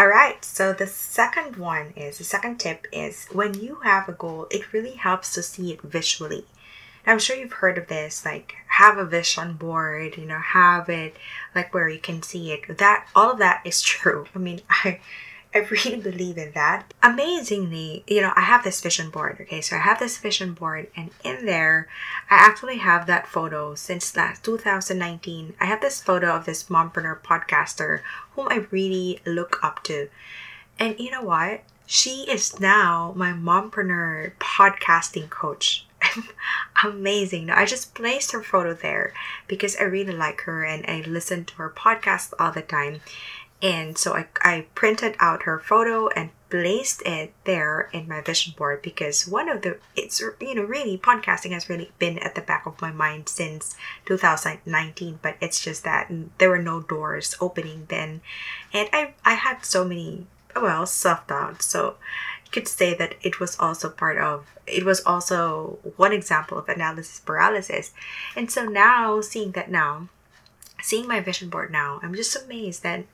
All 0.00 0.08
right, 0.08 0.42
so 0.42 0.72
the 0.72 0.86
second 0.86 1.56
one 1.56 1.92
is 1.94 2.16
the 2.16 2.24
second 2.24 2.56
tip 2.56 2.86
is 2.90 3.26
when 3.32 3.52
you 3.52 3.80
have 3.82 4.08
a 4.08 4.12
goal, 4.12 4.46
it 4.50 4.72
really 4.72 4.92
helps 4.92 5.34
to 5.34 5.42
see 5.42 5.72
it 5.72 5.82
visually. 5.82 6.46
I'm 7.06 7.18
sure 7.18 7.36
you've 7.36 7.52
heard 7.52 7.76
of 7.76 7.88
this, 7.88 8.24
like 8.24 8.54
have 8.68 8.96
a 8.96 9.04
vision 9.04 9.58
board, 9.58 10.16
you 10.16 10.24
know, 10.24 10.38
have 10.38 10.88
it 10.88 11.16
like 11.54 11.74
where 11.74 11.86
you 11.86 11.98
can 11.98 12.22
see 12.22 12.50
it. 12.50 12.78
That 12.78 13.08
all 13.14 13.32
of 13.32 13.38
that 13.40 13.60
is 13.66 13.82
true. 13.92 14.24
I 14.34 14.38
mean, 14.38 14.62
I 14.70 15.00
I 15.52 15.58
really 15.58 15.96
believe 15.96 16.38
in 16.38 16.52
that. 16.52 16.94
Amazingly, 17.02 18.04
you 18.06 18.20
know, 18.20 18.32
I 18.36 18.42
have 18.42 18.62
this 18.62 18.80
vision 18.80 19.10
board. 19.10 19.38
Okay, 19.40 19.60
so 19.60 19.76
I 19.76 19.80
have 19.80 19.98
this 19.98 20.18
vision 20.18 20.54
board, 20.54 20.88
and 20.96 21.10
in 21.24 21.44
there, 21.44 21.88
I 22.30 22.36
actually 22.36 22.78
have 22.78 23.06
that 23.06 23.26
photo 23.26 23.74
since 23.74 24.16
last 24.16 24.44
2019. 24.44 25.54
I 25.60 25.64
have 25.64 25.80
this 25.80 26.00
photo 26.00 26.36
of 26.36 26.44
this 26.44 26.64
mompreneur 26.64 27.20
podcaster 27.20 28.02
whom 28.34 28.48
I 28.48 28.66
really 28.70 29.20
look 29.26 29.58
up 29.62 29.82
to. 29.84 30.08
And 30.78 30.98
you 31.00 31.10
know 31.10 31.22
what? 31.22 31.62
She 31.86 32.30
is 32.30 32.60
now 32.60 33.12
my 33.16 33.32
mompreneur 33.32 34.32
podcasting 34.38 35.28
coach. 35.30 35.84
Amazing. 36.84 37.50
I 37.50 37.66
just 37.66 37.94
placed 37.94 38.32
her 38.32 38.42
photo 38.42 38.74
there 38.74 39.12
because 39.48 39.76
I 39.76 39.82
really 39.82 40.14
like 40.14 40.42
her 40.42 40.64
and 40.64 40.84
I 40.86 41.02
listen 41.06 41.44
to 41.46 41.54
her 41.56 41.68
podcast 41.68 42.32
all 42.38 42.52
the 42.52 42.62
time. 42.62 43.00
And 43.62 43.98
so 43.98 44.14
I, 44.14 44.26
I 44.40 44.66
printed 44.74 45.16
out 45.20 45.42
her 45.42 45.58
photo 45.58 46.08
and 46.08 46.30
placed 46.50 47.02
it 47.02 47.32
there 47.44 47.88
in 47.92 48.08
my 48.08 48.20
vision 48.20 48.52
board 48.56 48.82
because 48.82 49.26
one 49.26 49.48
of 49.48 49.62
the 49.62 49.78
it's 49.94 50.20
you 50.40 50.54
know 50.54 50.62
really 50.62 50.98
podcasting 50.98 51.52
has 51.52 51.68
really 51.68 51.92
been 51.98 52.18
at 52.18 52.34
the 52.34 52.40
back 52.40 52.66
of 52.66 52.80
my 52.82 52.90
mind 52.90 53.28
since 53.28 53.76
2019 54.06 55.20
but 55.22 55.36
it's 55.40 55.62
just 55.62 55.84
that 55.84 56.10
there 56.38 56.50
were 56.50 56.60
no 56.60 56.80
doors 56.80 57.36
opening 57.40 57.86
then. 57.88 58.20
And 58.72 58.88
i 58.92 59.14
i 59.24 59.34
had 59.34 59.64
so 59.64 59.84
many 59.84 60.26
well 60.56 60.86
self-doubt 60.86 61.62
so 61.62 61.96
you 62.44 62.50
could 62.50 62.66
say 62.66 62.94
that 62.94 63.14
it 63.22 63.38
was 63.38 63.56
also 63.60 63.88
part 63.88 64.18
of 64.18 64.46
it 64.66 64.84
was 64.84 65.00
also 65.04 65.78
one 65.96 66.12
example 66.12 66.58
of 66.58 66.68
analysis 66.68 67.20
paralysis. 67.20 67.92
And 68.34 68.50
so 68.50 68.64
now 68.64 69.20
seeing 69.20 69.52
that 69.52 69.70
now 69.70 70.08
seeing 70.82 71.06
my 71.06 71.20
vision 71.20 71.50
board 71.50 71.70
now 71.70 72.00
i'm 72.02 72.14
just 72.14 72.34
amazed 72.34 72.82
that 72.82 73.04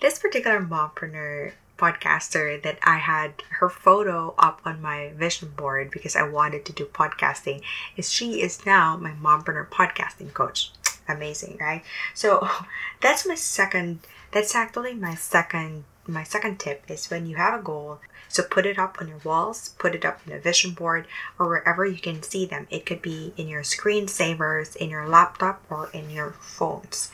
this 0.00 0.18
particular 0.18 0.60
mompreneur 0.60 1.52
podcaster 1.78 2.62
that 2.62 2.78
I 2.82 2.98
had 2.98 3.42
her 3.50 3.68
photo 3.68 4.34
up 4.38 4.60
on 4.64 4.80
my 4.80 5.12
vision 5.14 5.50
board 5.56 5.90
because 5.90 6.16
I 6.16 6.22
wanted 6.22 6.64
to 6.66 6.72
do 6.72 6.86
podcasting 6.86 7.62
is 7.96 8.12
she 8.12 8.40
is 8.40 8.64
now 8.64 8.96
my 8.96 9.12
mompreneur 9.12 9.68
podcasting 9.68 10.32
coach. 10.32 10.70
Amazing, 11.08 11.58
right? 11.60 11.82
So 12.14 12.48
that's 13.00 13.26
my 13.26 13.34
second 13.34 14.00
that's 14.32 14.54
actually 14.54 14.94
my 14.94 15.14
second 15.14 15.84
my 16.06 16.22
second 16.22 16.58
tip 16.58 16.84
is 16.88 17.10
when 17.10 17.26
you 17.26 17.36
have 17.36 17.58
a 17.58 17.62
goal 17.62 18.00
so 18.28 18.42
put 18.42 18.66
it 18.66 18.78
up 18.78 18.98
on 19.00 19.08
your 19.08 19.20
walls 19.24 19.70
put 19.78 19.94
it 19.94 20.04
up 20.04 20.20
in 20.26 20.32
a 20.32 20.38
vision 20.38 20.72
board 20.72 21.06
or 21.38 21.48
wherever 21.48 21.86
you 21.86 21.98
can 21.98 22.22
see 22.22 22.44
them 22.44 22.66
it 22.70 22.84
could 22.84 23.00
be 23.00 23.32
in 23.36 23.48
your 23.48 23.62
screensavers 23.62 24.76
in 24.76 24.90
your 24.90 25.08
laptop 25.08 25.62
or 25.70 25.88
in 25.92 26.10
your 26.10 26.32
phones 26.40 27.10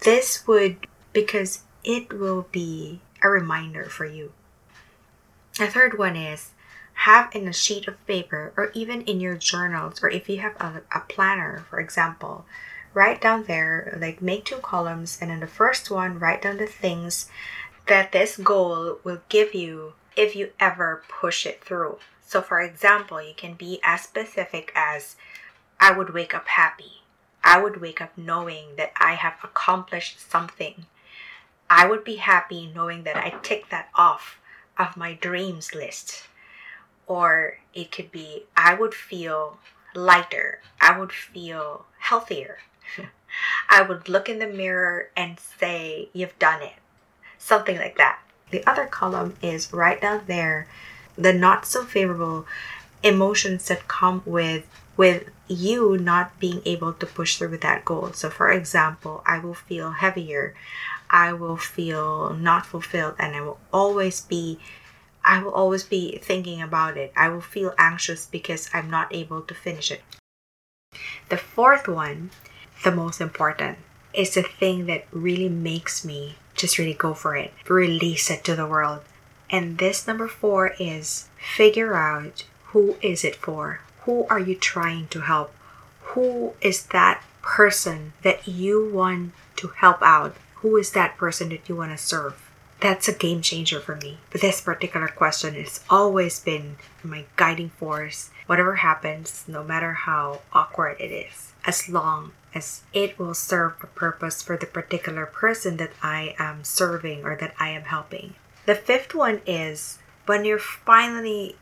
this 0.00 0.46
would 0.46 0.76
because 1.12 1.63
it 1.84 2.12
will 2.12 2.46
be 2.50 3.00
a 3.22 3.28
reminder 3.28 3.84
for 3.84 4.06
you. 4.06 4.32
The 5.58 5.68
third 5.68 5.98
one 5.98 6.16
is 6.16 6.50
have 6.94 7.34
in 7.34 7.46
a 7.46 7.52
sheet 7.52 7.86
of 7.86 8.06
paper 8.06 8.52
or 8.56 8.70
even 8.74 9.02
in 9.02 9.20
your 9.20 9.36
journals 9.36 10.02
or 10.02 10.10
if 10.10 10.28
you 10.28 10.38
have 10.38 10.56
a, 10.60 10.82
a 10.94 11.00
planner, 11.00 11.64
for 11.68 11.78
example, 11.78 12.44
write 12.94 13.20
down 13.20 13.44
there, 13.44 13.96
like 14.00 14.22
make 14.22 14.44
two 14.44 14.56
columns, 14.56 15.18
and 15.20 15.30
in 15.30 15.40
the 15.40 15.46
first 15.46 15.90
one, 15.90 16.18
write 16.18 16.42
down 16.42 16.56
the 16.56 16.66
things 16.66 17.28
that 17.86 18.12
this 18.12 18.36
goal 18.36 18.98
will 19.04 19.20
give 19.28 19.54
you 19.54 19.92
if 20.16 20.34
you 20.34 20.50
ever 20.58 21.02
push 21.08 21.44
it 21.44 21.62
through. 21.62 21.98
So, 22.26 22.40
for 22.40 22.60
example, 22.60 23.20
you 23.20 23.34
can 23.36 23.54
be 23.54 23.80
as 23.82 24.02
specific 24.02 24.72
as 24.74 25.16
I 25.78 25.90
would 25.90 26.14
wake 26.14 26.34
up 26.34 26.48
happy. 26.48 27.02
I 27.42 27.62
would 27.62 27.80
wake 27.80 28.00
up 28.00 28.16
knowing 28.16 28.76
that 28.76 28.92
I 28.96 29.14
have 29.14 29.34
accomplished 29.42 30.30
something. 30.30 30.86
I 31.68 31.86
would 31.86 32.04
be 32.04 32.16
happy 32.16 32.70
knowing 32.74 33.04
that 33.04 33.16
I 33.16 33.38
ticked 33.42 33.70
that 33.70 33.88
off 33.94 34.38
of 34.78 34.96
my 34.96 35.14
dreams 35.14 35.74
list. 35.74 36.24
Or 37.06 37.58
it 37.74 37.92
could 37.92 38.10
be, 38.10 38.44
I 38.56 38.74
would 38.74 38.94
feel 38.94 39.58
lighter. 39.94 40.60
I 40.80 40.98
would 40.98 41.12
feel 41.12 41.86
healthier. 41.98 42.58
I 43.70 43.82
would 43.82 44.08
look 44.08 44.28
in 44.28 44.38
the 44.38 44.46
mirror 44.46 45.10
and 45.16 45.38
say, 45.38 46.08
You've 46.12 46.38
done 46.38 46.62
it. 46.62 46.74
Something 47.38 47.76
like 47.76 47.96
that. 47.98 48.20
The 48.50 48.64
other 48.66 48.86
column 48.86 49.36
is 49.42 49.72
right 49.72 50.00
down 50.00 50.22
there 50.26 50.68
the 51.16 51.32
not 51.32 51.66
so 51.66 51.84
favorable 51.84 52.46
emotions 53.02 53.68
that 53.68 53.88
come 53.88 54.22
with 54.24 54.66
with 54.96 55.24
you 55.48 55.98
not 55.98 56.38
being 56.38 56.62
able 56.64 56.92
to 56.92 57.04
push 57.04 57.36
through 57.36 57.48
with 57.48 57.60
that 57.60 57.84
goal. 57.84 58.12
So 58.12 58.30
for 58.30 58.50
example, 58.50 59.22
I 59.26 59.38
will 59.38 59.54
feel 59.54 59.90
heavier. 59.90 60.54
I 61.10 61.32
will 61.32 61.56
feel 61.56 62.34
not 62.34 62.66
fulfilled 62.66 63.14
and 63.18 63.34
I 63.34 63.40
will 63.40 63.58
always 63.72 64.20
be 64.20 64.58
I 65.24 65.42
will 65.42 65.54
always 65.54 65.84
be 65.84 66.18
thinking 66.18 66.60
about 66.60 66.98
it. 66.98 67.10
I 67.16 67.30
will 67.30 67.40
feel 67.40 67.74
anxious 67.78 68.26
because 68.26 68.68
I'm 68.74 68.90
not 68.90 69.14
able 69.14 69.40
to 69.40 69.54
finish 69.54 69.90
it. 69.90 70.02
The 71.30 71.38
fourth 71.38 71.88
one, 71.88 72.30
the 72.84 72.92
most 72.92 73.22
important, 73.22 73.78
is 74.12 74.34
the 74.34 74.42
thing 74.42 74.84
that 74.86 75.06
really 75.10 75.48
makes 75.48 76.04
me 76.04 76.36
just 76.54 76.78
really 76.78 76.94
go 76.94 77.14
for 77.14 77.36
it, 77.36 77.52
release 77.68 78.30
it 78.30 78.44
to 78.44 78.54
the 78.54 78.66
world. 78.66 79.00
And 79.50 79.78
this 79.78 80.06
number 80.06 80.28
4 80.28 80.74
is 80.78 81.28
figure 81.36 81.94
out 81.94 82.44
who 82.66 82.96
is 83.00 83.24
it 83.24 83.36
for? 83.36 83.80
Who 84.02 84.26
are 84.28 84.38
you 84.38 84.54
trying 84.54 85.08
to 85.08 85.20
help? 85.20 85.54
Who 86.12 86.54
is 86.60 86.86
that 86.86 87.22
person 87.42 88.12
that 88.22 88.46
you 88.46 88.90
want 88.92 89.32
to 89.56 89.68
help 89.68 90.02
out? 90.02 90.36
Who 90.64 90.78
is 90.78 90.92
that 90.92 91.18
person 91.18 91.50
that 91.50 91.68
you 91.68 91.76
want 91.76 91.92
to 91.92 91.98
serve? 91.98 92.50
That's 92.80 93.06
a 93.06 93.12
game 93.12 93.42
changer 93.42 93.80
for 93.80 93.96
me. 93.96 94.16
But 94.30 94.40
this 94.40 94.62
particular 94.62 95.08
question 95.08 95.52
has 95.56 95.84
always 95.90 96.40
been 96.40 96.76
my 97.02 97.26
guiding 97.36 97.68
force. 97.68 98.30
Whatever 98.46 98.76
happens, 98.76 99.44
no 99.46 99.62
matter 99.62 99.92
how 99.92 100.40
awkward 100.54 100.96
it 100.98 101.12
is, 101.12 101.52
as 101.66 101.90
long 101.90 102.32
as 102.54 102.80
it 102.94 103.18
will 103.18 103.34
serve 103.34 103.74
a 103.82 103.86
purpose 103.88 104.40
for 104.40 104.56
the 104.56 104.64
particular 104.64 105.26
person 105.26 105.76
that 105.76 105.92
I 106.02 106.34
am 106.38 106.64
serving 106.64 107.24
or 107.24 107.36
that 107.36 107.52
I 107.60 107.68
am 107.68 107.82
helping. 107.82 108.32
The 108.64 108.74
fifth 108.74 109.14
one 109.14 109.42
is 109.46 109.98
when 110.24 110.46
you're 110.46 110.58
finally 110.58 111.56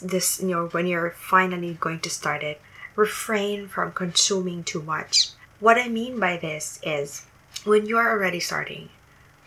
this 0.00 0.40
you 0.40 0.48
know 0.48 0.68
when 0.68 0.86
you're 0.86 1.10
finally 1.10 1.76
going 1.78 2.00
to 2.00 2.08
start 2.08 2.42
it, 2.42 2.58
refrain 2.96 3.68
from 3.68 3.92
consuming 3.92 4.64
too 4.64 4.80
much. 4.80 5.28
What 5.60 5.76
I 5.76 5.88
mean 5.88 6.18
by 6.18 6.38
this 6.38 6.80
is 6.82 7.26
when 7.64 7.86
you 7.86 7.96
are 7.98 8.10
already 8.10 8.40
starting, 8.40 8.88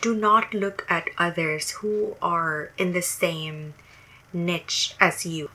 do 0.02 0.14
not 0.14 0.54
look 0.54 0.86
at 0.90 1.10
others 1.18 1.72
who 1.72 2.16
are 2.22 2.72
in 2.78 2.94
the 2.94 3.02
same 3.02 3.74
niche 4.34 4.96
as 5.00 5.26
you. 5.26 5.50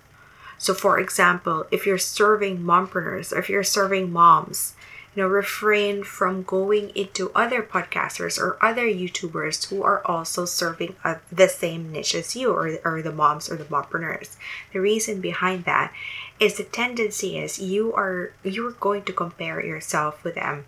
So, 0.57 0.75
for 0.75 0.99
example, 0.99 1.67
if 1.71 1.87
you're 1.87 1.99
serving 1.99 2.59
mompreneurs, 2.59 3.33
or 3.33 3.39
if 3.39 3.49
you're 3.49 3.63
serving 3.63 4.13
moms, 4.13 4.75
you 5.15 5.23
know, 5.23 5.29
refrain 5.29 6.03
from 6.03 6.43
going 6.43 6.91
into 6.91 7.31
other 7.35 7.63
podcasters 7.63 8.39
or 8.39 8.57
other 8.65 8.87
YouTubers 8.87 9.69
who 9.69 9.83
are 9.83 10.05
also 10.07 10.45
serving 10.45 10.97
the 11.31 11.49
same 11.49 11.93
niche 11.93 12.15
as 12.15 12.37
you, 12.37 12.53
or, 12.53 12.79
or 12.85 13.03
the 13.03 13.13
moms 13.13 13.51
or 13.51 13.57
the 13.57 13.65
mompreneurs. 13.65 14.37
The 14.73 14.81
reason 14.81 15.21
behind 15.21 15.65
that 15.65 15.93
is 16.41 16.57
the 16.57 16.65
tendency 16.65 17.37
is 17.37 17.59
you 17.59 17.93
are 17.95 18.33
you're 18.45 18.73
going 18.73 19.03
to 19.05 19.13
compare 19.13 19.65
yourself 19.65 20.23
with 20.23 20.37
them 20.37 20.67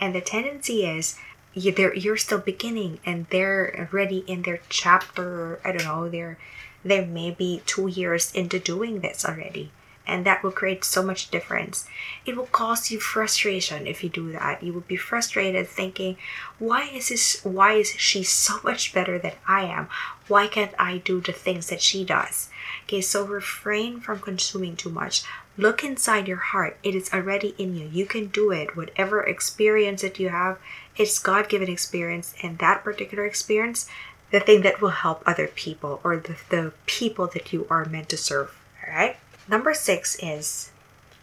and 0.00 0.14
the 0.14 0.20
tendency 0.20 0.84
is 0.84 1.16
you're, 1.54 1.94
you're 1.94 2.16
still 2.16 2.38
beginning 2.38 2.98
and 3.06 3.26
they're 3.30 3.88
already 3.92 4.24
in 4.26 4.42
their 4.42 4.60
chapter 4.68 5.60
i 5.64 5.72
don't 5.72 5.84
know 5.84 6.08
they're 6.08 6.38
they're 6.84 7.06
maybe 7.06 7.62
two 7.66 7.88
years 7.88 8.32
into 8.32 8.58
doing 8.58 9.00
this 9.00 9.24
already. 9.24 9.70
And 10.06 10.26
that 10.26 10.42
will 10.42 10.52
create 10.52 10.84
so 10.84 11.02
much 11.02 11.30
difference. 11.30 11.88
It 12.26 12.36
will 12.36 12.44
cause 12.44 12.90
you 12.90 13.00
frustration 13.00 13.86
if 13.86 14.04
you 14.04 14.10
do 14.10 14.32
that. 14.32 14.62
You 14.62 14.74
will 14.74 14.82
be 14.82 14.96
frustrated 14.96 15.66
thinking 15.66 16.18
why 16.58 16.90
is 16.92 17.08
this 17.08 17.42
why 17.42 17.72
is 17.72 17.88
she 17.92 18.22
so 18.22 18.60
much 18.62 18.92
better 18.92 19.18
than 19.18 19.32
i 19.48 19.64
am? 19.64 19.88
Why 20.28 20.46
can't 20.46 20.74
i 20.78 20.98
do 20.98 21.22
the 21.22 21.32
things 21.32 21.68
that 21.68 21.80
she 21.80 22.04
does? 22.04 22.50
Okay 22.82 23.00
so 23.00 23.24
refrain 23.24 23.98
from 23.98 24.18
consuming 24.18 24.76
too 24.76 24.90
much 24.90 25.22
Look 25.56 25.84
inside 25.84 26.26
your 26.26 26.38
heart. 26.38 26.76
It 26.82 26.94
is 26.94 27.12
already 27.12 27.54
in 27.58 27.76
you. 27.76 27.88
You 27.92 28.06
can 28.06 28.26
do 28.26 28.50
it. 28.50 28.76
Whatever 28.76 29.22
experience 29.22 30.02
that 30.02 30.18
you 30.18 30.30
have, 30.30 30.58
it's 30.96 31.18
God 31.18 31.48
given 31.48 31.68
experience. 31.68 32.34
And 32.42 32.58
that 32.58 32.82
particular 32.82 33.24
experience, 33.24 33.88
the 34.30 34.40
thing 34.40 34.62
that 34.62 34.80
will 34.80 34.90
help 34.90 35.22
other 35.26 35.46
people 35.46 36.00
or 36.02 36.16
the, 36.16 36.36
the 36.50 36.72
people 36.86 37.28
that 37.28 37.52
you 37.52 37.66
are 37.70 37.84
meant 37.84 38.08
to 38.08 38.16
serve. 38.16 38.56
All 38.86 38.92
right. 38.94 39.16
Number 39.46 39.74
six 39.74 40.16
is 40.22 40.70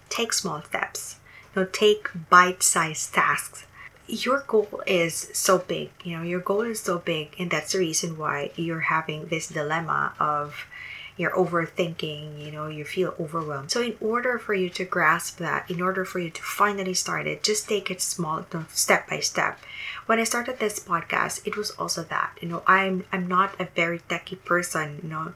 take 0.09 0.31
small 0.31 0.61
steps. 0.61 1.17
You 1.55 1.63
know, 1.63 1.67
take 1.71 2.09
bite 2.29 2.63
sized 2.63 3.13
tasks. 3.13 3.65
your 4.07 4.43
goal 4.47 4.81
is 4.85 5.29
so 5.33 5.57
big, 5.59 5.89
you 6.03 6.17
know, 6.17 6.23
your 6.23 6.39
goal 6.39 6.61
is 6.61 6.81
so 6.81 6.99
big, 6.99 7.33
and 7.39 7.49
that's 7.49 7.71
the 7.73 7.79
reason 7.79 8.17
why 8.17 8.51
you're 8.55 8.81
having 8.81 9.27
this 9.27 9.47
dilemma 9.47 10.13
of 10.19 10.65
you're 11.21 11.31
overthinking, 11.31 12.43
you 12.43 12.51
know, 12.51 12.67
you 12.67 12.83
feel 12.83 13.13
overwhelmed. 13.19 13.71
So, 13.71 13.81
in 13.81 13.95
order 14.01 14.39
for 14.39 14.53
you 14.53 14.69
to 14.71 14.83
grasp 14.83 15.37
that, 15.37 15.69
in 15.69 15.81
order 15.81 16.03
for 16.03 16.19
you 16.19 16.31
to 16.31 16.41
finally 16.41 16.95
start 16.95 17.27
it, 17.27 17.43
just 17.43 17.69
take 17.69 17.91
it 17.91 18.01
small, 18.01 18.45
step 18.69 19.07
by 19.07 19.19
step. 19.19 19.59
When 20.07 20.19
I 20.19 20.23
started 20.23 20.59
this 20.59 20.79
podcast, 20.79 21.45
it 21.45 21.55
was 21.55 21.71
also 21.71 22.03
that, 22.03 22.37
you 22.41 22.49
know, 22.49 22.63
I'm 22.65 23.05
I'm 23.13 23.27
not 23.27 23.59
a 23.61 23.65
very 23.75 23.99
techy 24.09 24.35
person, 24.35 24.99
you 25.03 25.09
know. 25.09 25.33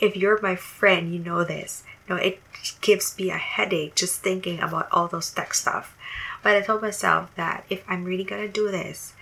If 0.00 0.16
you're 0.16 0.40
my 0.42 0.56
friend, 0.56 1.12
you 1.12 1.20
know 1.20 1.44
this. 1.44 1.84
You 2.08 2.14
know, 2.14 2.20
it 2.20 2.40
gives 2.80 3.16
me 3.18 3.30
a 3.30 3.38
headache 3.38 3.94
just 3.94 4.22
thinking 4.22 4.60
about 4.60 4.88
all 4.90 5.08
those 5.08 5.30
tech 5.30 5.54
stuff. 5.54 5.96
But 6.42 6.56
I 6.56 6.60
told 6.62 6.82
myself 6.82 7.34
that 7.36 7.64
if 7.70 7.84
I'm 7.88 8.04
really 8.04 8.24
gonna 8.24 8.48
do 8.48 8.70
this, 8.70 9.14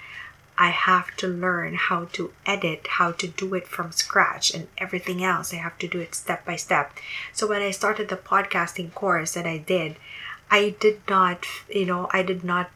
I 0.59 0.71
have 0.71 1.15
to 1.19 1.27
learn 1.27 1.75
how 1.75 2.07
to 2.13 2.33
edit, 2.47 2.87
how 2.89 3.13
to 3.13 3.27
do 3.27 3.55
it 3.55 3.69
from 3.69 3.93
scratch, 3.93 4.55
and 4.55 4.69
everything 4.79 5.23
else. 5.23 5.53
I 5.53 5.57
have 5.57 5.79
to 5.79 5.89
do 5.89 6.01
it 6.01 6.15
step 6.15 6.45
by 6.47 6.57
step. 6.57 6.93
So 7.33 7.47
when 7.47 7.63
I 7.63 7.71
started 7.71 8.09
the 8.09 8.17
podcasting 8.17 8.95
course 8.95 9.35
that 9.35 9.47
I 9.47 9.59
did, 9.59 9.97
I 10.51 10.77
did 10.79 11.01
not, 11.09 11.45
you 11.69 11.85
know, 11.85 12.09
I 12.13 12.23
did 12.23 12.45
not 12.45 12.71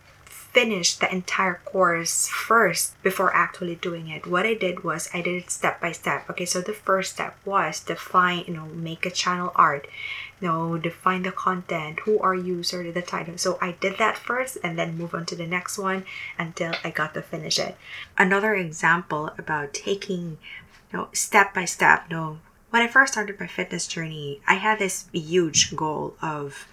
finish 0.53 0.97
the 0.97 1.13
entire 1.13 1.61
course 1.65 2.29
first 2.29 3.01
before 3.03 3.35
actually 3.35 3.77
doing 3.77 4.09
it. 4.09 4.27
What 4.27 4.47
I 4.47 4.55
did 4.55 4.83
was 4.83 5.09
I 5.15 5.23
did 5.23 5.43
it 5.43 5.51
step 5.51 5.81
by 5.81 5.93
step. 5.93 6.29
Okay, 6.31 6.45
so 6.45 6.61
the 6.61 6.73
first 6.73 7.13
step 7.15 7.37
was 7.45 7.81
define, 7.81 8.45
you 8.47 8.55
know, 8.55 8.67
make 8.67 9.07
a 9.07 9.11
channel 9.11 9.53
art 9.55 9.87
know, 10.41 10.79
define 10.79 11.23
the 11.23 11.33
content, 11.33 12.01
who 12.01 12.19
are 12.21 12.35
you, 12.35 12.63
sort 12.63 12.87
of 12.87 12.95
the 12.95 13.03
title. 13.03 13.37
So 13.37 13.59
I 13.61 13.73
did 13.73 13.99
that 13.99 14.17
first 14.17 14.59
and 14.63 14.79
then 14.79 14.97
move 14.97 15.15
on 15.15 15.27
to 15.27 15.37
the 15.37 15.47
next 15.47 15.79
one 15.79 16.05
until 16.39 16.75
I 16.83 16.91
got 16.91 17.15
to 17.15 17.23
finish 17.23 17.59
it. 17.59 17.77
Another 18.17 18.55
example 18.55 19.31
about 19.39 19.75
taking 19.75 20.39
you 20.93 20.99
know, 20.99 21.09
step 21.13 21.55
by 21.55 21.65
step, 21.65 22.07
you 22.09 22.17
know, 22.17 22.39
when 22.71 22.83
I 22.83 22.89
first 22.89 23.13
started 23.13 23.39
my 23.41 23.47
fitness 23.47 23.87
journey, 23.87 24.41
I 24.47 24.55
had 24.55 24.79
this 24.79 25.09
huge 25.13 25.75
goal 25.75 26.15
of 26.23 26.67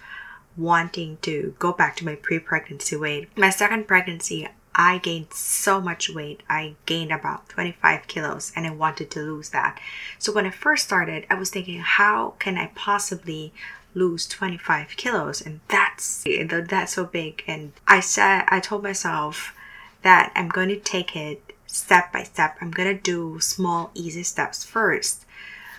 wanting 0.58 1.18
to 1.22 1.54
go 1.58 1.72
back 1.72 1.96
to 1.96 2.04
my 2.04 2.16
pre-pregnancy 2.16 2.96
weight. 2.96 3.28
My 3.36 3.50
second 3.50 3.86
pregnancy, 3.86 4.48
I 4.74 4.98
gained 4.98 5.32
so 5.32 5.80
much 5.80 6.10
weight. 6.10 6.42
I 6.48 6.74
gained 6.84 7.12
about 7.12 7.48
25 7.48 8.06
kilos 8.06 8.52
and 8.54 8.66
I 8.66 8.70
wanted 8.70 9.10
to 9.12 9.20
lose 9.20 9.50
that. 9.50 9.80
So 10.18 10.32
when 10.32 10.46
I 10.46 10.50
first 10.50 10.84
started, 10.84 11.26
I 11.30 11.34
was 11.34 11.50
thinking, 11.50 11.80
how 11.80 12.34
can 12.38 12.58
I 12.58 12.72
possibly 12.74 13.52
lose 13.94 14.26
25 14.26 14.96
kilos? 14.96 15.40
And 15.40 15.60
that's 15.68 16.24
that's 16.24 16.92
so 16.92 17.04
big. 17.04 17.42
And 17.46 17.72
I 17.86 18.00
said, 18.00 18.44
I 18.48 18.60
told 18.60 18.82
myself 18.82 19.54
that 20.02 20.32
I'm 20.34 20.48
going 20.48 20.68
to 20.68 20.76
take 20.76 21.16
it 21.16 21.54
step 21.66 22.12
by 22.12 22.22
step. 22.22 22.56
I'm 22.60 22.70
going 22.70 22.94
to 22.94 23.02
do 23.02 23.40
small, 23.40 23.90
easy 23.94 24.22
steps 24.22 24.64
first. 24.64 25.24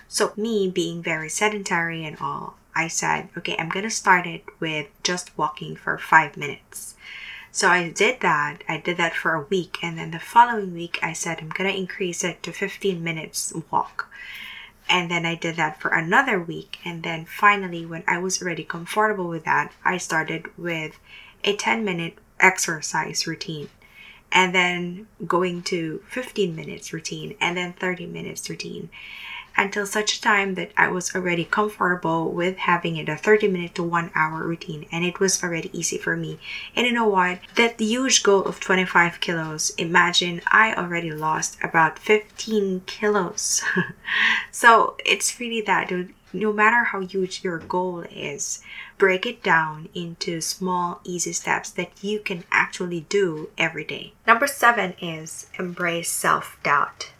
So 0.08 0.32
me 0.36 0.68
being 0.68 1.02
very 1.02 1.28
sedentary 1.28 2.04
and 2.04 2.16
all, 2.20 2.56
I 2.80 2.88
said, 2.88 3.28
okay, 3.36 3.56
I'm 3.58 3.68
going 3.68 3.84
to 3.84 3.90
start 3.90 4.26
it 4.26 4.42
with 4.58 4.86
just 5.02 5.36
walking 5.36 5.76
for 5.76 5.98
five 5.98 6.38
minutes. 6.38 6.94
So 7.52 7.68
I 7.68 7.90
did 7.90 8.20
that. 8.20 8.62
I 8.68 8.78
did 8.78 8.96
that 8.96 9.14
for 9.14 9.34
a 9.34 9.42
week. 9.42 9.78
And 9.82 9.98
then 9.98 10.12
the 10.12 10.18
following 10.18 10.72
week, 10.72 10.98
I 11.02 11.12
said, 11.12 11.38
I'm 11.40 11.50
going 11.50 11.70
to 11.70 11.78
increase 11.78 12.24
it 12.24 12.42
to 12.44 12.52
15 12.52 13.04
minutes 13.04 13.52
walk. 13.70 14.08
And 14.88 15.10
then 15.10 15.26
I 15.26 15.34
did 15.34 15.56
that 15.56 15.78
for 15.78 15.90
another 15.90 16.40
week. 16.40 16.78
And 16.82 17.02
then 17.02 17.26
finally, 17.26 17.84
when 17.84 18.02
I 18.06 18.16
was 18.18 18.40
already 18.40 18.64
comfortable 18.64 19.28
with 19.28 19.44
that, 19.44 19.72
I 19.84 19.98
started 19.98 20.46
with 20.56 20.98
a 21.44 21.54
10 21.54 21.84
minute 21.84 22.14
exercise 22.38 23.26
routine. 23.26 23.68
And 24.32 24.54
then 24.54 25.06
going 25.26 25.62
to 25.64 26.02
15 26.08 26.56
minutes 26.56 26.94
routine 26.94 27.36
and 27.40 27.58
then 27.58 27.74
30 27.74 28.06
minutes 28.06 28.48
routine 28.48 28.88
until 29.56 29.86
such 29.86 30.16
a 30.16 30.20
time 30.20 30.54
that 30.54 30.70
I 30.76 30.88
was 30.88 31.14
already 31.14 31.44
comfortable 31.44 32.30
with 32.32 32.56
having 32.58 32.96
it 32.96 33.08
a 33.08 33.16
30 33.16 33.48
minute 33.48 33.74
to 33.76 33.82
1 33.82 34.10
hour 34.14 34.42
routine 34.44 34.86
and 34.92 35.04
it 35.04 35.20
was 35.20 35.42
already 35.42 35.70
easy 35.78 35.98
for 35.98 36.16
me. 36.16 36.38
And 36.74 36.86
you 36.86 36.92
know 36.92 37.08
what? 37.08 37.40
That 37.56 37.80
huge 37.80 38.22
goal 38.22 38.42
of 38.44 38.60
25 38.60 39.20
kilos, 39.20 39.70
imagine 39.78 40.42
I 40.46 40.74
already 40.74 41.10
lost 41.10 41.58
about 41.62 41.98
15 41.98 42.82
kilos. 42.86 43.62
so 44.50 44.96
it's 45.04 45.38
really 45.40 45.62
that. 45.62 45.90
No 46.32 46.52
matter 46.52 46.84
how 46.84 47.00
huge 47.00 47.42
your 47.42 47.58
goal 47.58 48.04
is, 48.08 48.62
break 48.98 49.26
it 49.26 49.42
down 49.42 49.88
into 49.94 50.40
small, 50.40 51.00
easy 51.02 51.32
steps 51.32 51.70
that 51.70 51.90
you 52.02 52.20
can 52.20 52.44
actually 52.52 53.00
do 53.08 53.50
every 53.58 53.82
day. 53.82 54.12
Number 54.28 54.46
seven 54.46 54.94
is 55.02 55.48
embrace 55.58 56.10
self 56.10 56.56
doubt 56.62 57.10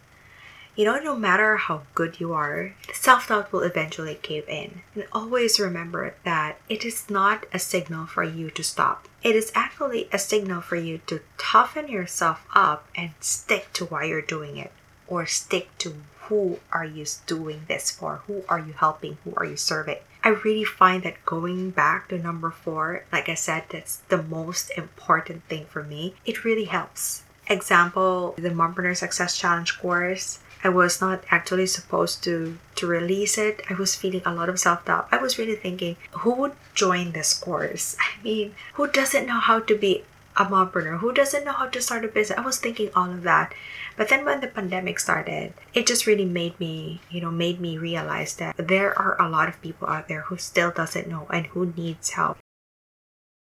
you 0.81 0.87
know, 0.87 0.99
no 0.99 1.15
matter 1.15 1.59
how 1.59 1.83
good 1.95 2.21
you 2.21 2.33
are, 2.33 2.75
self 2.91 3.29
doubt 3.29 3.53
will 3.53 3.61
eventually 3.61 4.15
cave 4.15 4.49
in. 4.49 4.81
And 4.95 5.05
always 5.13 5.61
remember 5.61 6.15
that 6.25 6.57
it 6.71 6.87
is 6.87 7.11
not 7.11 7.45
a 7.53 7.59
signal 7.59 8.07
for 8.07 8.25
you 8.25 8.51
to 8.53 8.65
stop. 8.65 9.07
It 9.23 9.37
is 9.37 9.53
actually 9.55 10.09
a 10.11 10.19
signal 10.19 10.63
for 10.63 10.77
you 10.77 11.03
to 11.09 11.21
toughen 11.37 11.89
yourself 11.89 12.47
up 12.55 12.89
and 12.95 13.11
stick 13.21 13.69
to 13.75 13.85
why 13.85 14.05
you're 14.05 14.23
doing 14.23 14.57
it 14.57 14.73
or 15.07 15.27
stick 15.27 15.69
to 15.81 15.97
who 16.23 16.61
are 16.73 16.87
you 16.87 17.05
doing 17.27 17.67
this 17.69 17.91
for? 17.91 18.23
Who 18.27 18.45
are 18.49 18.61
you 18.61 18.73
helping? 18.73 19.19
Who 19.25 19.35
are 19.37 19.45
you 19.45 19.59
serving? 19.59 19.99
I 20.25 20.31
really 20.31 20.65
find 20.65 21.03
that 21.03 21.27
going 21.27 21.73
back 21.73 22.09
to 22.09 22.19
number 22.19 22.51
four, 22.51 23.05
like 23.13 23.29
I 23.29 23.35
said, 23.35 23.65
that's 23.69 23.97
the 24.09 24.23
most 24.23 24.71
important 24.79 25.45
thing 25.45 25.67
for 25.67 25.83
me. 25.83 26.15
It 26.25 26.43
really 26.43 26.65
helps. 26.65 27.25
Example, 27.49 28.35
the 28.39 28.49
Mompreneur 28.49 28.97
Success 28.97 29.37
Challenge 29.37 29.79
course 29.79 30.39
I 30.63 30.69
was 30.69 31.01
not 31.01 31.25
actually 31.31 31.67
supposed 31.67 32.23
to 32.25 32.59
to 32.77 32.87
release 32.87 33.39
it. 33.39 33.63
I 33.71 33.75
was 33.75 33.95
feeling 33.95 34.23
a 34.25 34.35
lot 34.35 34.49
of 34.49 34.61
self-doubt. 34.61 35.09
I 35.11 35.19
was 35.19 35.39
really 35.39 35.57
thinking, 35.57 35.97
who 36.25 36.33
would 36.35 36.53
join 36.75 37.13
this 37.13 37.33
course? 37.35 37.97
I 38.01 38.23
mean, 38.23 38.55
who 38.75 38.87
doesn't 38.87 39.27
know 39.27 39.41
how 39.41 39.61
to 39.61 39.75
be 39.75 40.05
a 40.37 40.45
mompreneur? 40.45 40.99
Who 40.99 41.13
doesn't 41.13 41.45
know 41.45 41.53
how 41.53 41.69
to 41.69 41.81
start 41.81 42.05
a 42.05 42.09
business? 42.09 42.39
I 42.39 42.43
was 42.43 42.59
thinking 42.59 42.91
all 42.95 43.11
of 43.11 43.23
that. 43.23 43.55
But 43.97 44.09
then 44.09 44.25
when 44.25 44.41
the 44.41 44.49
pandemic 44.49 45.01
started, 45.01 45.53
it 45.75 45.87
just 45.87 46.07
really 46.07 46.25
made 46.25 46.59
me, 46.61 47.01
you 47.11 47.21
know, 47.21 47.31
made 47.31 47.61
me 47.61 47.77
realize 47.77 48.37
that 48.37 48.57
there 48.57 48.97
are 48.99 49.21
a 49.21 49.29
lot 49.29 49.49
of 49.49 49.61
people 49.61 49.89
out 49.89 50.09
there 50.09 50.23
who 50.23 50.37
still 50.37 50.71
doesn't 50.71 51.09
know 51.09 51.27
and 51.31 51.47
who 51.47 51.75
needs 51.77 52.11
help. 52.11 52.39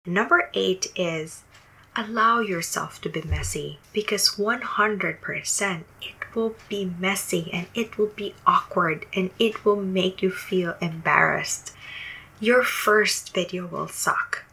Number 0.05 0.49
8 0.53 0.91
is 0.95 1.43
allow 1.95 2.39
yourself 2.39 3.01
to 3.01 3.09
be 3.09 3.21
messy 3.21 3.79
because 3.93 4.35
100% 4.35 5.83
it 6.01 6.18
will 6.35 6.55
be 6.67 6.93
messy 6.99 7.49
and 7.51 7.67
it 7.73 7.97
will 7.97 8.11
be 8.15 8.33
awkward 8.45 9.05
and 9.13 9.29
it 9.39 9.65
will 9.65 9.81
make 9.81 10.21
you 10.21 10.31
feel 10.31 10.75
embarrassed. 10.81 11.73
Your 12.39 12.63
first 12.63 13.33
video 13.33 13.67
will 13.67 13.87
suck. 13.87 14.45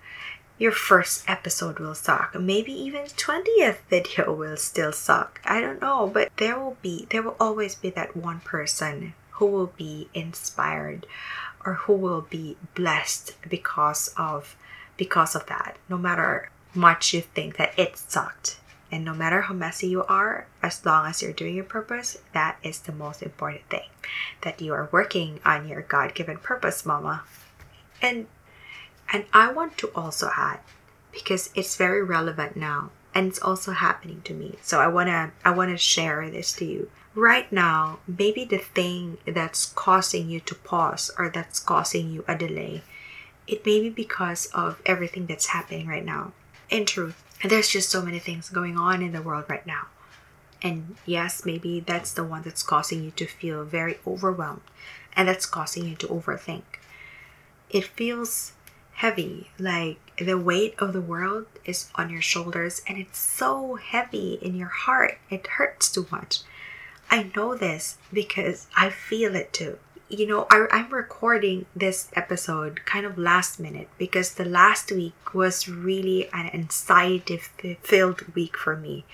Your 0.58 0.72
first 0.72 1.28
episode 1.28 1.78
will 1.78 1.94
suck. 1.94 2.34
Maybe 2.34 2.72
even 2.72 3.04
20th 3.04 3.78
video 3.90 4.32
will 4.40 4.56
still 4.56 4.92
suck. 4.92 5.40
I 5.44 5.60
don't 5.60 5.80
know, 5.80 6.10
but 6.12 6.30
there 6.36 6.58
will 6.58 6.76
be 6.82 7.06
there 7.10 7.22
will 7.22 7.36
always 7.38 7.74
be 7.74 7.90
that 7.90 8.16
one 8.16 8.40
person 8.40 9.14
who 9.32 9.46
will 9.46 9.72
be 9.76 10.08
inspired 10.14 11.06
or 11.64 11.74
who 11.74 11.92
will 11.92 12.22
be 12.22 12.56
blessed 12.74 13.34
because 13.48 14.14
of 14.16 14.56
because 14.96 15.34
of 15.34 15.46
that. 15.46 15.76
No 15.88 15.98
matter 15.98 16.50
much 16.74 17.12
you 17.12 17.20
think 17.20 17.56
that 17.56 17.78
it 17.78 17.96
sucked 17.96 18.58
and 18.90 19.04
no 19.04 19.14
matter 19.14 19.42
how 19.42 19.54
messy 19.54 19.88
you 19.88 20.04
are, 20.04 20.46
as 20.62 20.84
long 20.86 21.06
as 21.06 21.22
you're 21.22 21.32
doing 21.32 21.54
your 21.54 21.64
purpose, 21.64 22.18
that 22.32 22.58
is 22.62 22.80
the 22.80 22.92
most 22.92 23.22
important 23.22 23.68
thing. 23.68 23.88
That 24.42 24.60
you 24.60 24.72
are 24.74 24.88
working 24.92 25.40
on 25.44 25.68
your 25.68 25.82
God 25.82 26.14
given 26.14 26.38
purpose, 26.38 26.86
mama. 26.86 27.24
And 28.00 28.26
and 29.12 29.24
I 29.32 29.52
want 29.52 29.78
to 29.78 29.90
also 29.94 30.30
add, 30.36 30.60
because 31.12 31.50
it's 31.54 31.76
very 31.76 32.02
relevant 32.02 32.56
now 32.56 32.90
and 33.14 33.28
it's 33.28 33.40
also 33.40 33.72
happening 33.72 34.20
to 34.24 34.34
me. 34.34 34.56
So 34.62 34.78
I 34.78 34.88
wanna 34.88 35.32
I 35.44 35.50
wanna 35.50 35.78
share 35.78 36.28
this 36.30 36.52
to 36.54 36.64
you. 36.64 36.90
Right 37.14 37.50
now, 37.50 38.00
maybe 38.06 38.44
the 38.44 38.58
thing 38.58 39.16
that's 39.24 39.66
causing 39.66 40.28
you 40.28 40.38
to 40.40 40.54
pause 40.54 41.10
or 41.18 41.30
that's 41.30 41.58
causing 41.58 42.10
you 42.10 42.24
a 42.28 42.36
delay, 42.36 42.82
it 43.46 43.64
may 43.64 43.80
be 43.80 43.88
because 43.88 44.46
of 44.52 44.82
everything 44.84 45.24
that's 45.24 45.46
happening 45.46 45.86
right 45.86 46.04
now. 46.04 46.32
In 46.68 46.84
truth, 46.84 47.24
and 47.42 47.50
there's 47.50 47.68
just 47.68 47.90
so 47.90 48.02
many 48.02 48.18
things 48.18 48.48
going 48.48 48.76
on 48.76 49.02
in 49.02 49.12
the 49.12 49.22
world 49.22 49.44
right 49.48 49.66
now. 49.66 49.86
And 50.62 50.96
yes, 51.04 51.44
maybe 51.44 51.80
that's 51.80 52.12
the 52.12 52.24
one 52.24 52.42
that's 52.42 52.62
causing 52.62 53.04
you 53.04 53.10
to 53.12 53.26
feel 53.26 53.64
very 53.64 53.98
overwhelmed 54.06 54.62
and 55.14 55.28
that's 55.28 55.46
causing 55.46 55.86
you 55.86 55.96
to 55.96 56.08
overthink. 56.08 56.62
It 57.70 57.84
feels 57.84 58.52
heavy, 58.94 59.50
like 59.58 59.98
the 60.18 60.38
weight 60.38 60.74
of 60.78 60.92
the 60.92 61.00
world 61.00 61.46
is 61.64 61.90
on 61.96 62.08
your 62.08 62.22
shoulders 62.22 62.82
and 62.88 62.96
it's 62.96 63.18
so 63.18 63.74
heavy 63.74 64.38
in 64.40 64.54
your 64.54 64.68
heart. 64.68 65.18
It 65.28 65.46
hurts 65.46 65.90
too 65.92 66.06
much. 66.10 66.40
I 67.10 67.30
know 67.36 67.54
this 67.54 67.98
because 68.12 68.66
I 68.76 68.90
feel 68.90 69.36
it 69.36 69.52
too. 69.52 69.78
You 70.08 70.26
know, 70.26 70.46
I, 70.50 70.66
I'm 70.70 70.90
recording 70.92 71.66
this 71.74 72.10
episode 72.14 72.84
kind 72.84 73.04
of 73.04 73.18
last 73.18 73.58
minute 73.58 73.88
because 73.98 74.34
the 74.34 74.44
last 74.44 74.92
week 74.92 75.34
was 75.34 75.68
really 75.68 76.28
an 76.32 76.46
anxiety 76.52 77.38
filled 77.82 78.34
week 78.34 78.56
for 78.56 78.76
me. 78.76 79.04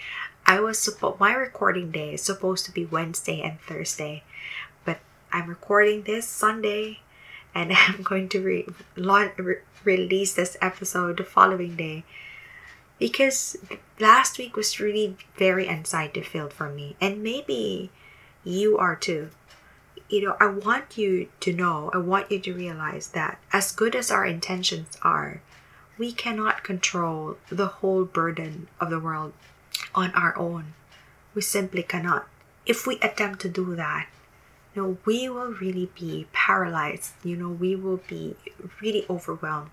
I 0.45 0.61
was 0.61 0.79
supposed 0.79 1.21
my 1.21 1.33
recording 1.33 1.91
day 1.93 2.15
is 2.15 2.23
supposed 2.23 2.67
to 2.67 2.73
be 2.73 2.85
Wednesday 2.85 3.41
and 3.41 3.61
Thursday, 3.61 4.23
but 4.85 4.99
I'm 5.33 5.49
recording 5.49 6.03
this 6.03 6.27
Sunday, 6.27 7.01
and 7.55 7.73
I'm 7.77 8.03
going 8.03 8.29
to 8.31 8.43
re- 8.43 8.67
re- 8.97 9.57
release 9.85 10.35
this 10.35 10.57
episode 10.61 11.17
the 11.17 11.25
following 11.25 11.77
day 11.77 12.05
because 12.99 13.57
last 13.99 14.37
week 14.37 14.57
was 14.57 14.79
really 14.79 15.17
very 15.37 15.69
anxiety 15.69 16.21
filled 16.21 16.53
for 16.53 16.69
me, 16.69 16.97
and 17.01 17.23
maybe 17.23 17.91
you 18.45 18.77
are 18.77 18.97
too. 18.97 19.31
You 20.13 20.21
know, 20.21 20.37
I 20.39 20.49
want 20.49 20.99
you 20.99 21.31
to 21.41 21.55
know, 21.55 21.91
I 21.95 21.97
want 21.97 22.31
you 22.31 22.39
to 22.39 22.53
realize 22.53 23.09
that 23.13 23.39
as 23.51 23.73
good 23.73 23.97
as 23.97 24.11
our 24.11 24.27
intentions 24.27 24.99
are, 25.01 25.41
we 25.97 26.13
cannot 26.13 26.63
control 26.63 27.39
the 27.49 27.81
whole 27.81 28.05
burden 28.05 28.69
of 28.79 28.91
the 28.91 29.01
world 29.01 29.33
on 29.95 30.11
our 30.11 30.37
own. 30.37 30.75
We 31.35 31.41
simply 31.41 31.83
cannot. 31.83 32.29
If 32.67 32.87
we 32.87 32.97
attempt 33.01 33.41
to 33.41 33.49
do 33.49 33.75
that, 33.77 34.07
you 34.75 34.83
know, 34.83 34.99
we 35.07 35.31
will 35.31 35.55
really 35.55 35.91
be 35.99 36.27
paralyzed. 36.35 37.13
You 37.25 37.37
know, 37.37 37.49
we 37.49 37.75
will 37.75 38.03
be 38.07 38.37
really 38.83 39.07
overwhelmed. 39.09 39.71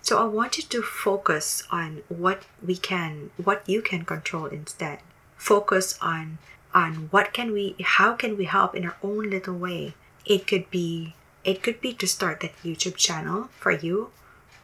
So 0.00 0.16
I 0.16 0.24
want 0.24 0.56
you 0.56 0.64
to 0.64 0.80
focus 0.80 1.64
on 1.70 2.02
what 2.08 2.44
we 2.66 2.78
can, 2.78 3.30
what 3.36 3.68
you 3.68 3.82
can 3.82 4.06
control 4.06 4.46
instead. 4.46 5.00
Focus 5.36 5.98
on 6.00 6.38
on 6.74 7.08
what 7.10 7.32
can 7.32 7.52
we, 7.52 7.76
how 7.82 8.14
can 8.14 8.36
we 8.36 8.44
help 8.44 8.74
in 8.74 8.84
our 8.84 8.96
own 9.02 9.30
little 9.30 9.56
way. 9.56 9.94
It 10.24 10.46
could 10.46 10.70
be, 10.70 11.14
it 11.44 11.62
could 11.62 11.80
be 11.80 11.92
to 11.94 12.06
start 12.06 12.40
that 12.40 12.56
YouTube 12.62 12.96
channel 12.96 13.48
for 13.58 13.72
you, 13.72 14.10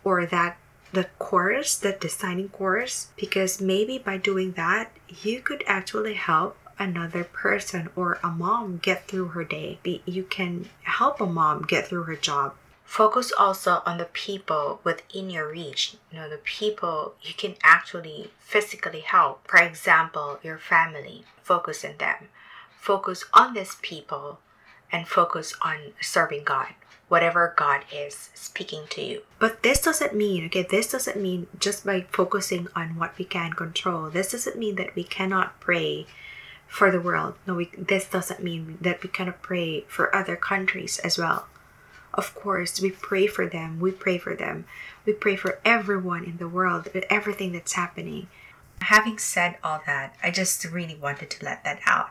or 0.04 0.26
that 0.26 0.56
the 0.92 1.04
course, 1.18 1.76
the 1.76 1.92
designing 1.92 2.48
course, 2.48 3.08
because 3.16 3.60
maybe 3.60 3.98
by 3.98 4.16
doing 4.16 4.52
that, 4.52 4.92
you 5.22 5.40
could 5.40 5.62
actually 5.66 6.14
help 6.14 6.56
another 6.78 7.24
person 7.24 7.90
or 7.96 8.18
a 8.22 8.28
mom 8.28 8.78
get 8.78 9.06
through 9.08 9.28
her 9.28 9.44
day. 9.44 9.78
You 10.06 10.22
can 10.22 10.68
help 10.82 11.20
a 11.20 11.26
mom 11.26 11.62
get 11.62 11.88
through 11.88 12.04
her 12.04 12.16
job. 12.16 12.54
Focus 12.88 13.30
also 13.38 13.82
on 13.84 13.98
the 13.98 14.06
people 14.06 14.80
within 14.82 15.28
your 15.28 15.46
reach, 15.46 15.98
you 16.10 16.18
know, 16.18 16.26
the 16.26 16.38
people 16.38 17.12
you 17.20 17.34
can 17.34 17.54
actually 17.62 18.30
physically 18.40 19.00
help. 19.00 19.46
For 19.46 19.58
example, 19.58 20.40
your 20.42 20.56
family. 20.56 21.24
Focus 21.42 21.84
on 21.84 21.98
them. 21.98 22.28
Focus 22.80 23.26
on 23.34 23.52
these 23.52 23.76
people 23.82 24.38
and 24.90 25.06
focus 25.06 25.54
on 25.60 25.92
serving 26.00 26.44
God 26.44 26.68
whatever 27.08 27.52
God 27.56 27.84
is 27.92 28.30
speaking 28.32 28.84
to 28.90 29.02
you. 29.02 29.22
But 29.38 29.62
this 29.62 29.82
doesn't 29.82 30.14
mean, 30.14 30.46
okay, 30.46 30.62
this 30.62 30.90
doesn't 30.90 31.20
mean 31.20 31.46
just 31.60 31.84
by 31.84 32.06
focusing 32.10 32.68
on 32.74 32.96
what 32.96 33.18
we 33.18 33.26
can 33.26 33.52
control, 33.52 34.08
this 34.08 34.32
doesn't 34.32 34.58
mean 34.58 34.76
that 34.76 34.94
we 34.94 35.04
cannot 35.04 35.60
pray 35.60 36.06
for 36.66 36.90
the 36.90 37.00
world. 37.00 37.34
No, 37.46 37.54
we, 37.54 37.70
this 37.76 38.08
doesn't 38.08 38.42
mean 38.42 38.78
that 38.80 39.02
we 39.02 39.10
cannot 39.10 39.42
pray 39.42 39.82
for 39.88 40.14
other 40.16 40.36
countries 40.36 40.98
as 41.00 41.18
well. 41.18 41.46
Of 42.14 42.34
course, 42.34 42.80
we 42.80 42.90
pray 42.90 43.26
for 43.26 43.46
them. 43.46 43.80
We 43.80 43.90
pray 43.92 44.18
for 44.18 44.34
them. 44.34 44.64
We 45.04 45.12
pray 45.12 45.36
for 45.36 45.60
everyone 45.64 46.24
in 46.24 46.38
the 46.38 46.48
world, 46.48 46.88
everything 47.10 47.52
that's 47.52 47.74
happening. 47.74 48.28
Having 48.80 49.18
said 49.18 49.58
all 49.62 49.80
that, 49.86 50.16
I 50.22 50.30
just 50.30 50.64
really 50.64 50.96
wanted 50.96 51.30
to 51.30 51.44
let 51.44 51.64
that 51.64 51.80
out. 51.86 52.10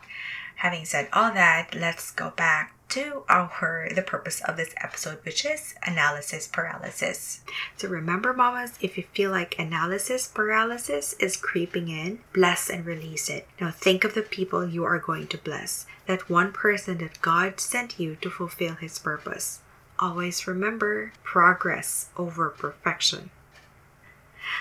Having 0.58 0.86
said 0.86 1.08
all 1.14 1.32
that, 1.34 1.76
let's 1.76 2.12
go 2.12 2.32
back 2.32 2.74
to 2.90 3.24
our 3.28 3.90
the 3.94 4.02
purpose 4.02 4.42
of 4.42 4.58
this 4.58 4.74
episode, 4.78 5.20
which 5.24 5.46
is 5.46 5.76
analysis 5.84 6.48
paralysis. 6.48 7.42
So 7.76 7.88
remember, 7.88 8.34
mamas, 8.34 8.74
if 8.82 8.98
you 8.98 9.04
feel 9.14 9.30
like 9.32 9.60
analysis 9.60 10.28
paralysis 10.28 11.14
is 11.20 11.38
creeping 11.38 11.90
in, 11.90 12.20
bless 12.34 12.70
and 12.70 12.86
release 12.86 13.30
it. 13.30 13.48
Now 13.60 13.72
think 13.72 14.04
of 14.04 14.14
the 14.14 14.22
people 14.22 14.68
you 14.68 14.84
are 14.84 15.00
going 15.00 15.28
to 15.28 15.38
bless. 15.38 15.86
That 16.06 16.30
one 16.30 16.54
person 16.54 16.98
that 17.00 17.22
God 17.22 17.60
sent 17.60 18.00
you 18.00 18.16
to 18.22 18.30
fulfill 18.30 18.76
his 18.76 18.98
purpose. 19.00 19.60
Always 20.00 20.48
remember 20.48 21.14
progress 21.24 22.10
over 22.18 22.50
perfection. 22.50 23.32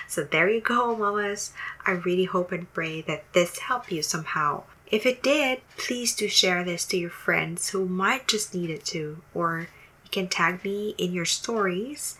So 0.07 0.23
there 0.23 0.49
you 0.49 0.61
go, 0.61 0.95
mamas. 0.95 1.53
I 1.85 1.91
really 1.91 2.25
hope 2.25 2.51
and 2.51 2.71
pray 2.73 3.01
that 3.01 3.31
this 3.33 3.59
helped 3.59 3.91
you 3.91 4.01
somehow 4.01 4.63
if 4.89 5.05
it 5.05 5.21
did, 5.21 5.59
please 5.75 6.15
do 6.15 6.29
share 6.29 6.63
this 6.63 6.85
to 6.85 6.97
your 6.97 7.09
friends 7.09 7.69
who 7.69 7.85
might 7.85 8.27
just 8.27 8.53
need 8.55 8.69
it 8.69 8.85
to, 8.85 9.21
or 9.33 9.67
you 10.03 10.09
can 10.11 10.29
tag 10.29 10.63
me 10.63 10.95
in 10.97 11.11
your 11.11 11.25
stories 11.25 12.17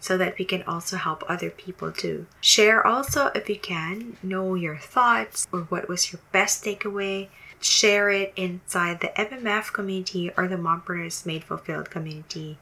so 0.00 0.18
that 0.18 0.38
we 0.38 0.44
can 0.44 0.62
also 0.64 0.96
help 0.96 1.24
other 1.28 1.48
people 1.48 1.90
too. 1.90 2.26
Share 2.40 2.86
also 2.86 3.30
if 3.34 3.48
you 3.48 3.58
can, 3.58 4.18
know 4.22 4.54
your 4.54 4.76
thoughts 4.76 5.48
or 5.50 5.60
what 5.62 5.88
was 5.88 6.12
your 6.12 6.20
best 6.30 6.62
takeaway. 6.64 7.28
Share 7.60 8.10
it 8.10 8.32
inside 8.36 9.00
the 9.00 9.08
MMF 9.08 9.72
community 9.72 10.30
or 10.36 10.48
the 10.48 10.56
Mompreneurs 10.56 11.26
Made 11.26 11.44
Fulfilled 11.44 11.90
community. 11.90 12.58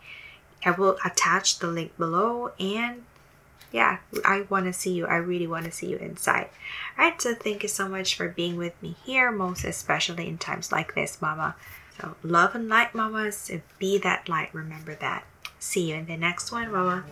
I 0.65 0.73
will 0.73 0.99
attach 1.05 1.61
the 1.61 1.69
link 1.69 1.97
below 1.97 2.53
and 2.59 3.05
yeah, 3.73 3.99
I 4.25 4.47
want 4.49 4.67
to 4.67 4.73
see 4.73 4.93
you. 4.93 5.07
I 5.07 5.17
really 5.17 5.47
want 5.47 5.67
to 5.67 5.71
see 5.71 5.89
you 5.89 5.99
inside. 5.99 6.49
All 6.99 7.05
right, 7.05 7.21
so 7.21 7.35
thank 7.35 7.63
you 7.63 7.69
so 7.69 7.89
much 7.89 8.17
for 8.17 8.29
being 8.29 8.57
with 8.57 8.81
me 8.83 8.97
here, 9.05 9.31
most 9.31 9.65
especially 9.65 10.27
in 10.27 10.39
times 10.39 10.73
like 10.73 10.95
this, 10.95 11.21
Mama. 11.21 11.55
So, 12.01 12.15
love 12.23 12.55
and 12.55 12.69
light, 12.69 12.95
Mamas. 12.95 13.51
Be 13.79 13.99
that 13.99 14.29
light. 14.29 14.55
Remember 14.55 14.95
that. 14.97 15.25
See 15.59 15.91
you 15.91 15.97
in 15.97 16.07
the 16.07 16.17
next 16.17 16.51
one, 16.51 16.73
Mama. 16.73 17.05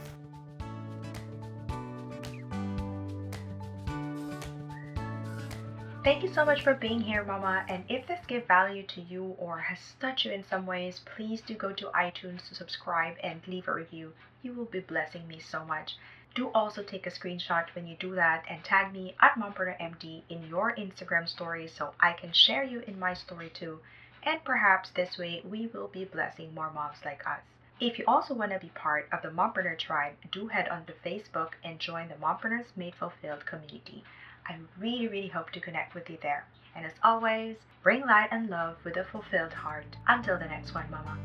Thank 6.06 6.22
you 6.22 6.32
so 6.32 6.44
much 6.44 6.62
for 6.62 6.72
being 6.72 7.00
here, 7.00 7.24
Mama. 7.24 7.66
And 7.68 7.82
if 7.88 8.06
this 8.06 8.24
gave 8.28 8.46
value 8.46 8.84
to 8.84 9.00
you 9.00 9.34
or 9.38 9.58
has 9.58 9.96
touched 9.98 10.24
you 10.24 10.30
in 10.30 10.44
some 10.44 10.64
ways, 10.64 11.00
please 11.16 11.40
do 11.40 11.54
go 11.54 11.72
to 11.72 11.86
iTunes 11.86 12.46
to 12.48 12.54
subscribe 12.54 13.16
and 13.24 13.40
leave 13.48 13.66
a 13.66 13.74
review. 13.74 14.12
You 14.40 14.52
will 14.52 14.66
be 14.66 14.78
blessing 14.78 15.26
me 15.26 15.40
so 15.40 15.64
much 15.64 15.96
do 16.36 16.50
also 16.54 16.84
take 16.84 17.08
a 17.08 17.10
screenshot 17.10 17.64
when 17.74 17.88
you 17.88 17.96
do 17.96 18.14
that 18.14 18.44
and 18.48 18.62
tag 18.62 18.92
me 18.92 19.16
at 19.20 19.34
MompreneurMD 19.34 20.22
in 20.28 20.46
your 20.46 20.76
Instagram 20.76 21.28
story 21.28 21.66
so 21.66 21.94
I 21.98 22.12
can 22.12 22.32
share 22.32 22.62
you 22.62 22.84
in 22.86 23.00
my 23.00 23.14
story 23.14 23.50
too. 23.50 23.80
And 24.22 24.44
perhaps 24.44 24.90
this 24.90 25.18
way 25.18 25.42
we 25.44 25.66
will 25.66 25.88
be 25.88 26.04
blessing 26.04 26.54
more 26.54 26.70
moms 26.70 26.98
like 27.04 27.26
us. 27.26 27.40
If 27.80 27.98
you 27.98 28.04
also 28.06 28.32
want 28.32 28.52
to 28.52 28.60
be 28.60 28.68
part 28.68 29.08
of 29.12 29.22
the 29.22 29.28
Mompreneur 29.28 29.76
tribe, 29.76 30.12
do 30.30 30.46
head 30.46 30.68
on 30.68 30.84
to 30.84 30.92
Facebook 30.92 31.54
and 31.64 31.80
join 31.80 32.08
the 32.08 32.14
Mompreneurs 32.14 32.76
Made 32.76 32.94
Fulfilled 32.94 33.44
community. 33.44 34.04
I 34.48 34.56
really, 34.78 35.08
really 35.08 35.28
hope 35.28 35.50
to 35.52 35.60
connect 35.60 35.94
with 35.94 36.08
you 36.08 36.18
there. 36.22 36.44
And 36.74 36.86
as 36.86 36.92
always, 37.02 37.56
bring 37.82 38.02
light 38.02 38.28
and 38.30 38.48
love 38.48 38.76
with 38.84 38.96
a 38.96 39.04
fulfilled 39.04 39.52
heart. 39.52 39.96
Until 40.06 40.38
the 40.38 40.46
next 40.46 40.74
one, 40.74 40.90
Mama. 40.90 41.18